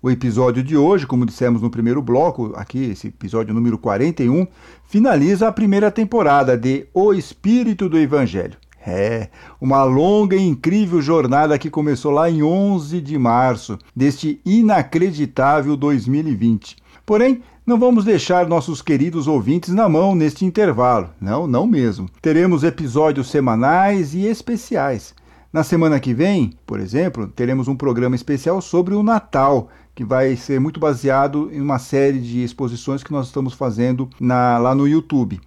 O 0.00 0.08
episódio 0.08 0.62
de 0.62 0.76
hoje, 0.76 1.08
como 1.08 1.26
dissemos 1.26 1.60
no 1.60 1.68
primeiro 1.68 2.00
bloco, 2.00 2.52
aqui, 2.54 2.84
esse 2.84 3.08
episódio 3.08 3.52
número 3.52 3.76
41, 3.76 4.46
finaliza 4.86 5.48
a 5.48 5.52
primeira 5.52 5.90
temporada 5.90 6.56
de 6.56 6.86
O 6.94 7.12
Espírito 7.12 7.88
do 7.88 7.98
Evangelho. 7.98 8.56
É, 8.86 9.28
uma 9.60 9.82
longa 9.82 10.36
e 10.36 10.46
incrível 10.46 11.02
jornada 11.02 11.58
que 11.58 11.68
começou 11.68 12.12
lá 12.12 12.30
em 12.30 12.44
11 12.44 13.00
de 13.00 13.18
março 13.18 13.76
deste 13.94 14.40
inacreditável 14.46 15.76
2020. 15.76 16.76
Porém, 17.04 17.42
não 17.66 17.76
vamos 17.76 18.04
deixar 18.04 18.46
nossos 18.46 18.80
queridos 18.80 19.26
ouvintes 19.26 19.74
na 19.74 19.88
mão 19.88 20.14
neste 20.14 20.44
intervalo. 20.44 21.10
Não, 21.20 21.48
não 21.48 21.66
mesmo. 21.66 22.08
Teremos 22.22 22.62
episódios 22.62 23.28
semanais 23.30 24.14
e 24.14 24.26
especiais. 24.26 25.12
Na 25.50 25.64
semana 25.64 25.98
que 25.98 26.12
vem, 26.12 26.52
por 26.66 26.78
exemplo, 26.78 27.26
teremos 27.26 27.68
um 27.68 27.74
programa 27.74 28.14
especial 28.14 28.60
sobre 28.60 28.94
o 28.94 29.02
Natal, 29.02 29.70
que 29.98 30.04
vai 30.04 30.36
ser 30.36 30.60
muito 30.60 30.78
baseado 30.78 31.50
em 31.52 31.60
uma 31.60 31.80
série 31.80 32.20
de 32.20 32.44
exposições 32.44 33.02
que 33.02 33.10
nós 33.10 33.26
estamos 33.26 33.52
fazendo 33.52 34.08
na, 34.20 34.56
lá 34.56 34.72
no 34.72 34.86
YouTube. 34.86 35.40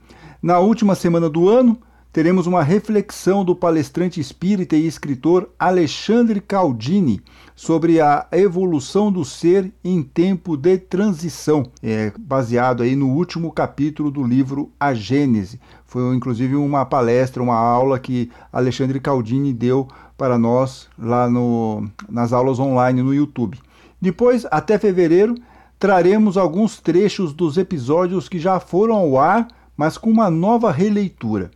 Na 0.44 0.60
última 0.60 0.94
semana 0.94 1.30
do 1.30 1.48
ano, 1.48 1.78
teremos 2.12 2.48
uma 2.48 2.62
reflexão 2.62 3.46
do 3.46 3.56
palestrante 3.56 4.20
espírita 4.20 4.76
e 4.76 4.86
escritor 4.86 5.50
Alexandre 5.58 6.42
Caldini 6.42 7.22
sobre 7.56 8.02
a 8.02 8.28
evolução 8.34 9.10
do 9.10 9.24
ser 9.24 9.72
em 9.86 10.04
tempo 10.04 10.58
de 10.58 10.78
transição, 10.78 11.72
é, 11.82 12.12
baseado 12.20 12.84
aí 12.84 12.94
no 12.94 13.08
último 13.08 13.54
capítulo 13.54 14.12
do 14.12 14.22
livro 14.22 14.70
A 14.78 14.94
Gênese. 14.94 15.62
Foi 15.86 16.14
inclusive 16.14 16.58
uma 16.58 16.84
palestra, 16.86 17.42
uma 17.42 17.56
aula 17.56 17.98
que 17.98 18.30
Alexandre 18.52 19.00
Caldini 19.00 19.54
deu 19.54 19.88
para 20.18 20.38
nós 20.38 20.90
lá 21.00 21.30
no, 21.30 21.88
nas 22.10 22.34
aulas 22.34 22.60
online 22.60 23.02
no 23.02 23.14
YouTube. 23.14 23.58
Depois, 24.02 24.48
até 24.50 24.80
fevereiro, 24.80 25.36
traremos 25.78 26.36
alguns 26.36 26.80
trechos 26.80 27.34
dos 27.34 27.56
episódios 27.56 28.28
que 28.28 28.40
já 28.40 28.60
foram 28.60 28.96
ao 28.96 29.20
ar, 29.20 29.48
mas 29.78 29.96
com 29.96 30.10
uma 30.10 30.30
nova 30.32 30.72
releitura. 30.72 31.52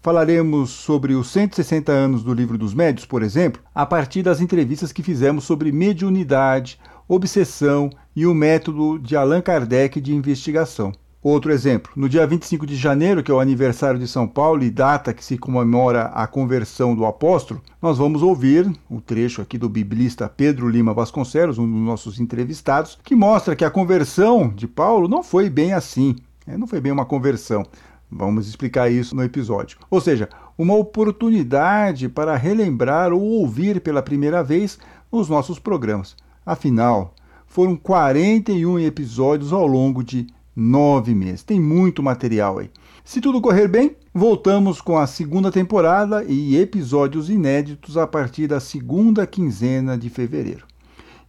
Falaremos 0.00 0.70
sobre 0.70 1.14
os 1.14 1.28
160 1.30 1.90
anos 1.90 2.22
do 2.22 2.32
Livro 2.32 2.56
dos 2.56 2.74
Médios, 2.74 3.06
por 3.06 3.22
exemplo, 3.22 3.60
a 3.74 3.84
partir 3.84 4.22
das 4.22 4.40
entrevistas 4.40 4.92
que 4.92 5.02
fizemos 5.02 5.44
sobre 5.44 5.72
mediunidade, 5.72 6.78
obsessão 7.08 7.90
e 8.14 8.24
o 8.24 8.34
método 8.34 8.98
de 8.98 9.16
Allan 9.16 9.40
Kardec 9.40 10.00
de 10.00 10.14
investigação. 10.14 10.92
Outro 11.24 11.50
exemplo, 11.50 11.90
no 11.96 12.06
dia 12.06 12.26
25 12.26 12.66
de 12.66 12.76
janeiro, 12.76 13.22
que 13.22 13.30
é 13.30 13.34
o 13.34 13.40
aniversário 13.40 13.98
de 13.98 14.06
São 14.06 14.28
Paulo 14.28 14.62
e 14.62 14.68
data 14.70 15.14
que 15.14 15.24
se 15.24 15.38
comemora 15.38 16.08
a 16.08 16.26
conversão 16.26 16.94
do 16.94 17.06
apóstolo, 17.06 17.62
nós 17.80 17.96
vamos 17.96 18.22
ouvir 18.22 18.70
o 18.90 18.96
um 18.96 19.00
trecho 19.00 19.40
aqui 19.40 19.56
do 19.56 19.66
biblista 19.66 20.28
Pedro 20.28 20.68
Lima 20.68 20.92
Vasconcelos, 20.92 21.56
um 21.56 21.66
dos 21.66 21.80
nossos 21.80 22.20
entrevistados, 22.20 22.98
que 23.02 23.14
mostra 23.14 23.56
que 23.56 23.64
a 23.64 23.70
conversão 23.70 24.52
de 24.54 24.68
Paulo 24.68 25.08
não 25.08 25.22
foi 25.22 25.48
bem 25.48 25.72
assim, 25.72 26.14
né? 26.46 26.58
não 26.58 26.66
foi 26.66 26.78
bem 26.78 26.92
uma 26.92 27.06
conversão. 27.06 27.64
Vamos 28.12 28.46
explicar 28.46 28.92
isso 28.92 29.16
no 29.16 29.24
episódio. 29.24 29.78
Ou 29.90 30.02
seja, 30.02 30.28
uma 30.58 30.74
oportunidade 30.74 32.06
para 32.06 32.36
relembrar 32.36 33.14
ou 33.14 33.22
ouvir 33.22 33.80
pela 33.80 34.02
primeira 34.02 34.44
vez 34.44 34.78
os 35.10 35.30
nossos 35.30 35.58
programas. 35.58 36.14
Afinal, 36.44 37.14
foram 37.46 37.76
41 37.76 38.78
episódios 38.80 39.54
ao 39.54 39.66
longo 39.66 40.04
de 40.04 40.26
nove 40.54 41.14
meses. 41.14 41.42
Tem 41.42 41.60
muito 41.60 42.02
material 42.02 42.58
aí. 42.58 42.70
Se 43.04 43.20
tudo 43.20 43.40
correr 43.40 43.68
bem, 43.68 43.96
voltamos 44.14 44.80
com 44.80 44.96
a 44.96 45.06
segunda 45.06 45.50
temporada 45.52 46.24
e 46.24 46.56
episódios 46.56 47.28
inéditos 47.28 47.96
a 47.96 48.06
partir 48.06 48.46
da 48.46 48.60
segunda 48.60 49.26
quinzena 49.26 49.98
de 49.98 50.08
fevereiro. 50.08 50.66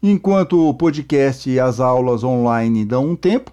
Enquanto 0.01 0.69
o 0.69 0.73
podcast 0.73 1.49
e 1.49 1.59
as 1.59 1.79
aulas 1.79 2.23
online 2.23 2.85
dão 2.85 3.09
um 3.09 3.15
tempo, 3.15 3.51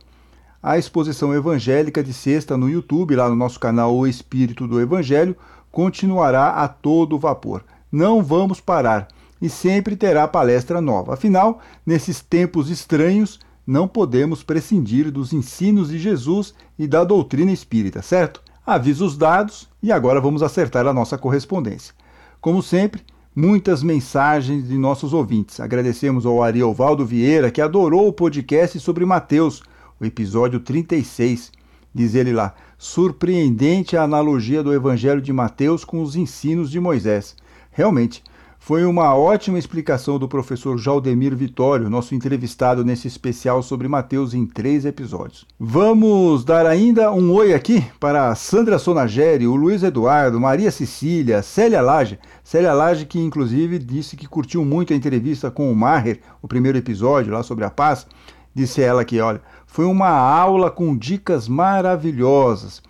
a 0.63 0.79
exposição 0.79 1.35
evangélica 1.35 2.05
de 2.05 2.13
sexta 2.13 2.57
no 2.57 2.71
YouTube, 2.71 3.17
lá 3.17 3.29
no 3.29 3.35
nosso 3.35 3.59
canal 3.59 3.97
O 3.97 4.07
Espírito 4.07 4.69
do 4.69 4.81
Evangelho, 4.81 5.37
continuará 5.73 6.51
a 6.51 6.69
todo 6.69 7.19
vapor. 7.19 7.65
Não 7.91 8.23
vamos 8.23 8.61
parar 8.61 9.09
e 9.41 9.49
sempre 9.49 9.97
terá 9.97 10.29
palestra 10.29 10.81
nova. 10.81 11.15
Afinal, 11.15 11.61
nesses 11.85 12.21
tempos 12.21 12.71
estranhos, 12.71 13.41
não 13.67 13.87
podemos 13.87 14.43
prescindir 14.43 15.11
dos 15.11 15.33
ensinos 15.33 15.89
de 15.89 15.99
Jesus 15.99 16.55
e 16.79 16.87
da 16.87 17.05
doutrina 17.05 17.53
espírita, 17.53 18.03
certo? 18.03 18.43
Avisos 18.67 19.17
dados 19.17 19.69
e 19.83 19.91
agora 19.91 20.21
vamos 20.21 20.43
acertar 20.43 20.87
a 20.87 20.93
nossa 20.93 21.19
correspondência. 21.19 21.95
Como 22.41 22.63
sempre, 22.63 23.03
muitas 23.35 23.83
mensagens 23.83 24.69
de 24.69 24.77
nossos 24.77 25.13
ouvintes. 25.13 25.61
Agradecemos 25.61 26.27
ao 26.27 26.43
Ariovaldo 26.43 27.05
Vieira, 27.07 27.51
que 27.51 27.61
adorou 27.61 28.09
o 28.09 28.13
podcast 28.13 28.79
sobre 28.81 29.05
Mateus, 29.05 29.63
o 30.01 30.05
episódio 30.05 30.61
36. 30.61 31.53
Diz 31.95 32.15
ele 32.15 32.33
lá: 32.33 32.55
surpreendente 32.79 33.97
a 33.97 34.03
analogia 34.03 34.63
do 34.63 34.73
Evangelho 34.73 35.21
de 35.21 35.33
Mateus 35.33 35.85
com 35.85 36.03
os 36.03 36.17
ensinos 36.17 36.71
de 36.71 36.81
Moisés. 36.81 37.37
Realmente, 37.71 38.23
foi 38.65 38.85
uma 38.85 39.13
ótima 39.13 39.59
explicação 39.59 40.21
do 40.21 40.29
professor 40.29 40.79
Jaldemir 40.79 41.35
Vitório, 41.35 41.91
nosso 41.91 42.15
entrevistado 42.15 42.85
nesse 42.85 43.09
especial 43.09 43.61
sobre 43.61 43.89
Mateus 43.89 44.35
em 44.35 44.47
três 44.47 44.85
episódios. 44.85 45.45
Vamos 45.59 46.45
dar 46.45 46.65
ainda 46.65 47.11
um 47.11 47.33
oi 47.33 47.55
aqui 47.55 47.85
para 47.99 48.33
Sandra 48.37 48.79
Sonageri, 48.79 49.49
o 49.49 49.57
Luiz 49.57 49.83
Eduardo, 49.83 50.39
Maria 50.41 50.71
Cecília, 50.71 51.43
Célia 51.43 51.83
Lage. 51.83 52.21
Célia 52.45 52.73
Lage, 52.73 53.05
que 53.05 53.19
inclusive 53.19 53.81
disse 53.81 54.17
que 54.17 54.29
curtiu 54.29 54.65
muito 54.65 54.93
a 54.93 54.97
entrevista 54.97 55.51
com 55.51 55.69
o 55.69 55.75
Maher, 55.75 56.21
o 56.41 56.47
primeiro 56.47 56.79
episódio 56.79 57.33
lá 57.33 57.43
sobre 57.43 57.65
a 57.65 57.71
paz. 57.71 58.07
Disse 58.55 58.81
ela 58.81 59.05
que, 59.05 59.21
olha, 59.21 59.43
foi 59.67 59.87
uma 59.87 60.11
aula 60.11 60.71
com 60.71 60.97
dicas 60.97 61.49
maravilhosas. 61.49 62.81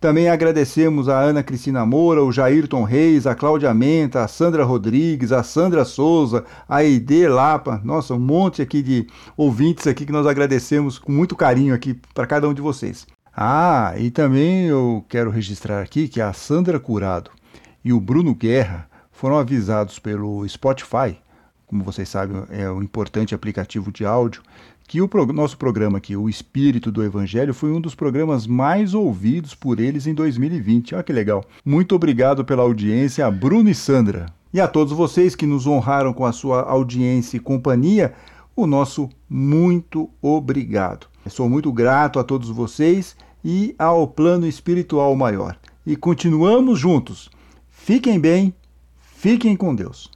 Também 0.00 0.28
agradecemos 0.28 1.08
a 1.08 1.18
Ana 1.18 1.42
Cristina 1.42 1.84
Moura, 1.84 2.22
o 2.22 2.30
Jairton 2.30 2.84
Reis, 2.84 3.26
a 3.26 3.34
Cláudia 3.34 3.74
Menta, 3.74 4.22
a 4.22 4.28
Sandra 4.28 4.62
Rodrigues, 4.62 5.32
a 5.32 5.42
Sandra 5.42 5.84
Souza, 5.84 6.44
a 6.68 6.84
Ide 6.84 7.26
Lapa. 7.26 7.80
Nossa, 7.82 8.14
um 8.14 8.20
monte 8.20 8.62
aqui 8.62 8.80
de 8.80 9.08
ouvintes 9.36 9.88
aqui 9.88 10.06
que 10.06 10.12
nós 10.12 10.24
agradecemos 10.24 11.00
com 11.00 11.10
muito 11.10 11.34
carinho 11.34 11.74
aqui 11.74 12.00
para 12.14 12.28
cada 12.28 12.48
um 12.48 12.54
de 12.54 12.62
vocês. 12.62 13.08
Ah, 13.36 13.92
e 13.98 14.08
também 14.08 14.66
eu 14.66 15.04
quero 15.08 15.30
registrar 15.30 15.82
aqui 15.82 16.06
que 16.06 16.20
a 16.20 16.32
Sandra 16.32 16.78
Curado 16.78 17.32
e 17.84 17.92
o 17.92 18.00
Bruno 18.00 18.36
Guerra 18.36 18.88
foram 19.10 19.36
avisados 19.36 19.98
pelo 19.98 20.48
Spotify, 20.48 21.18
como 21.66 21.84
vocês 21.84 22.08
sabem, 22.08 22.44
é 22.50 22.70
um 22.70 22.82
importante 22.82 23.34
aplicativo 23.34 23.92
de 23.92 24.04
áudio, 24.06 24.42
que 24.88 25.02
o 25.02 25.10
nosso 25.34 25.58
programa 25.58 25.98
aqui, 25.98 26.16
O 26.16 26.30
Espírito 26.30 26.90
do 26.90 27.04
Evangelho, 27.04 27.52
foi 27.52 27.70
um 27.70 27.78
dos 27.78 27.94
programas 27.94 28.46
mais 28.46 28.94
ouvidos 28.94 29.54
por 29.54 29.78
eles 29.78 30.06
em 30.06 30.14
2020. 30.14 30.94
Olha 30.94 31.04
que 31.04 31.12
legal. 31.12 31.44
Muito 31.62 31.94
obrigado 31.94 32.42
pela 32.42 32.62
audiência 32.62 33.26
a 33.26 33.30
Bruno 33.30 33.68
e 33.68 33.74
Sandra. 33.74 34.32
E 34.52 34.58
a 34.58 34.66
todos 34.66 34.94
vocês 34.94 35.36
que 35.36 35.44
nos 35.44 35.66
honraram 35.66 36.14
com 36.14 36.24
a 36.24 36.32
sua 36.32 36.62
audiência 36.62 37.36
e 37.36 37.40
companhia, 37.40 38.14
o 38.56 38.66
nosso 38.66 39.10
muito 39.28 40.08
obrigado. 40.22 41.06
Eu 41.22 41.30
sou 41.30 41.50
muito 41.50 41.70
grato 41.70 42.18
a 42.18 42.24
todos 42.24 42.48
vocês 42.48 43.14
e 43.44 43.74
ao 43.78 44.08
plano 44.08 44.46
espiritual 44.46 45.14
maior. 45.14 45.58
E 45.84 45.96
continuamos 45.96 46.78
juntos. 46.78 47.28
Fiquem 47.68 48.18
bem, 48.18 48.54
fiquem 48.96 49.54
com 49.54 49.74
Deus. 49.74 50.10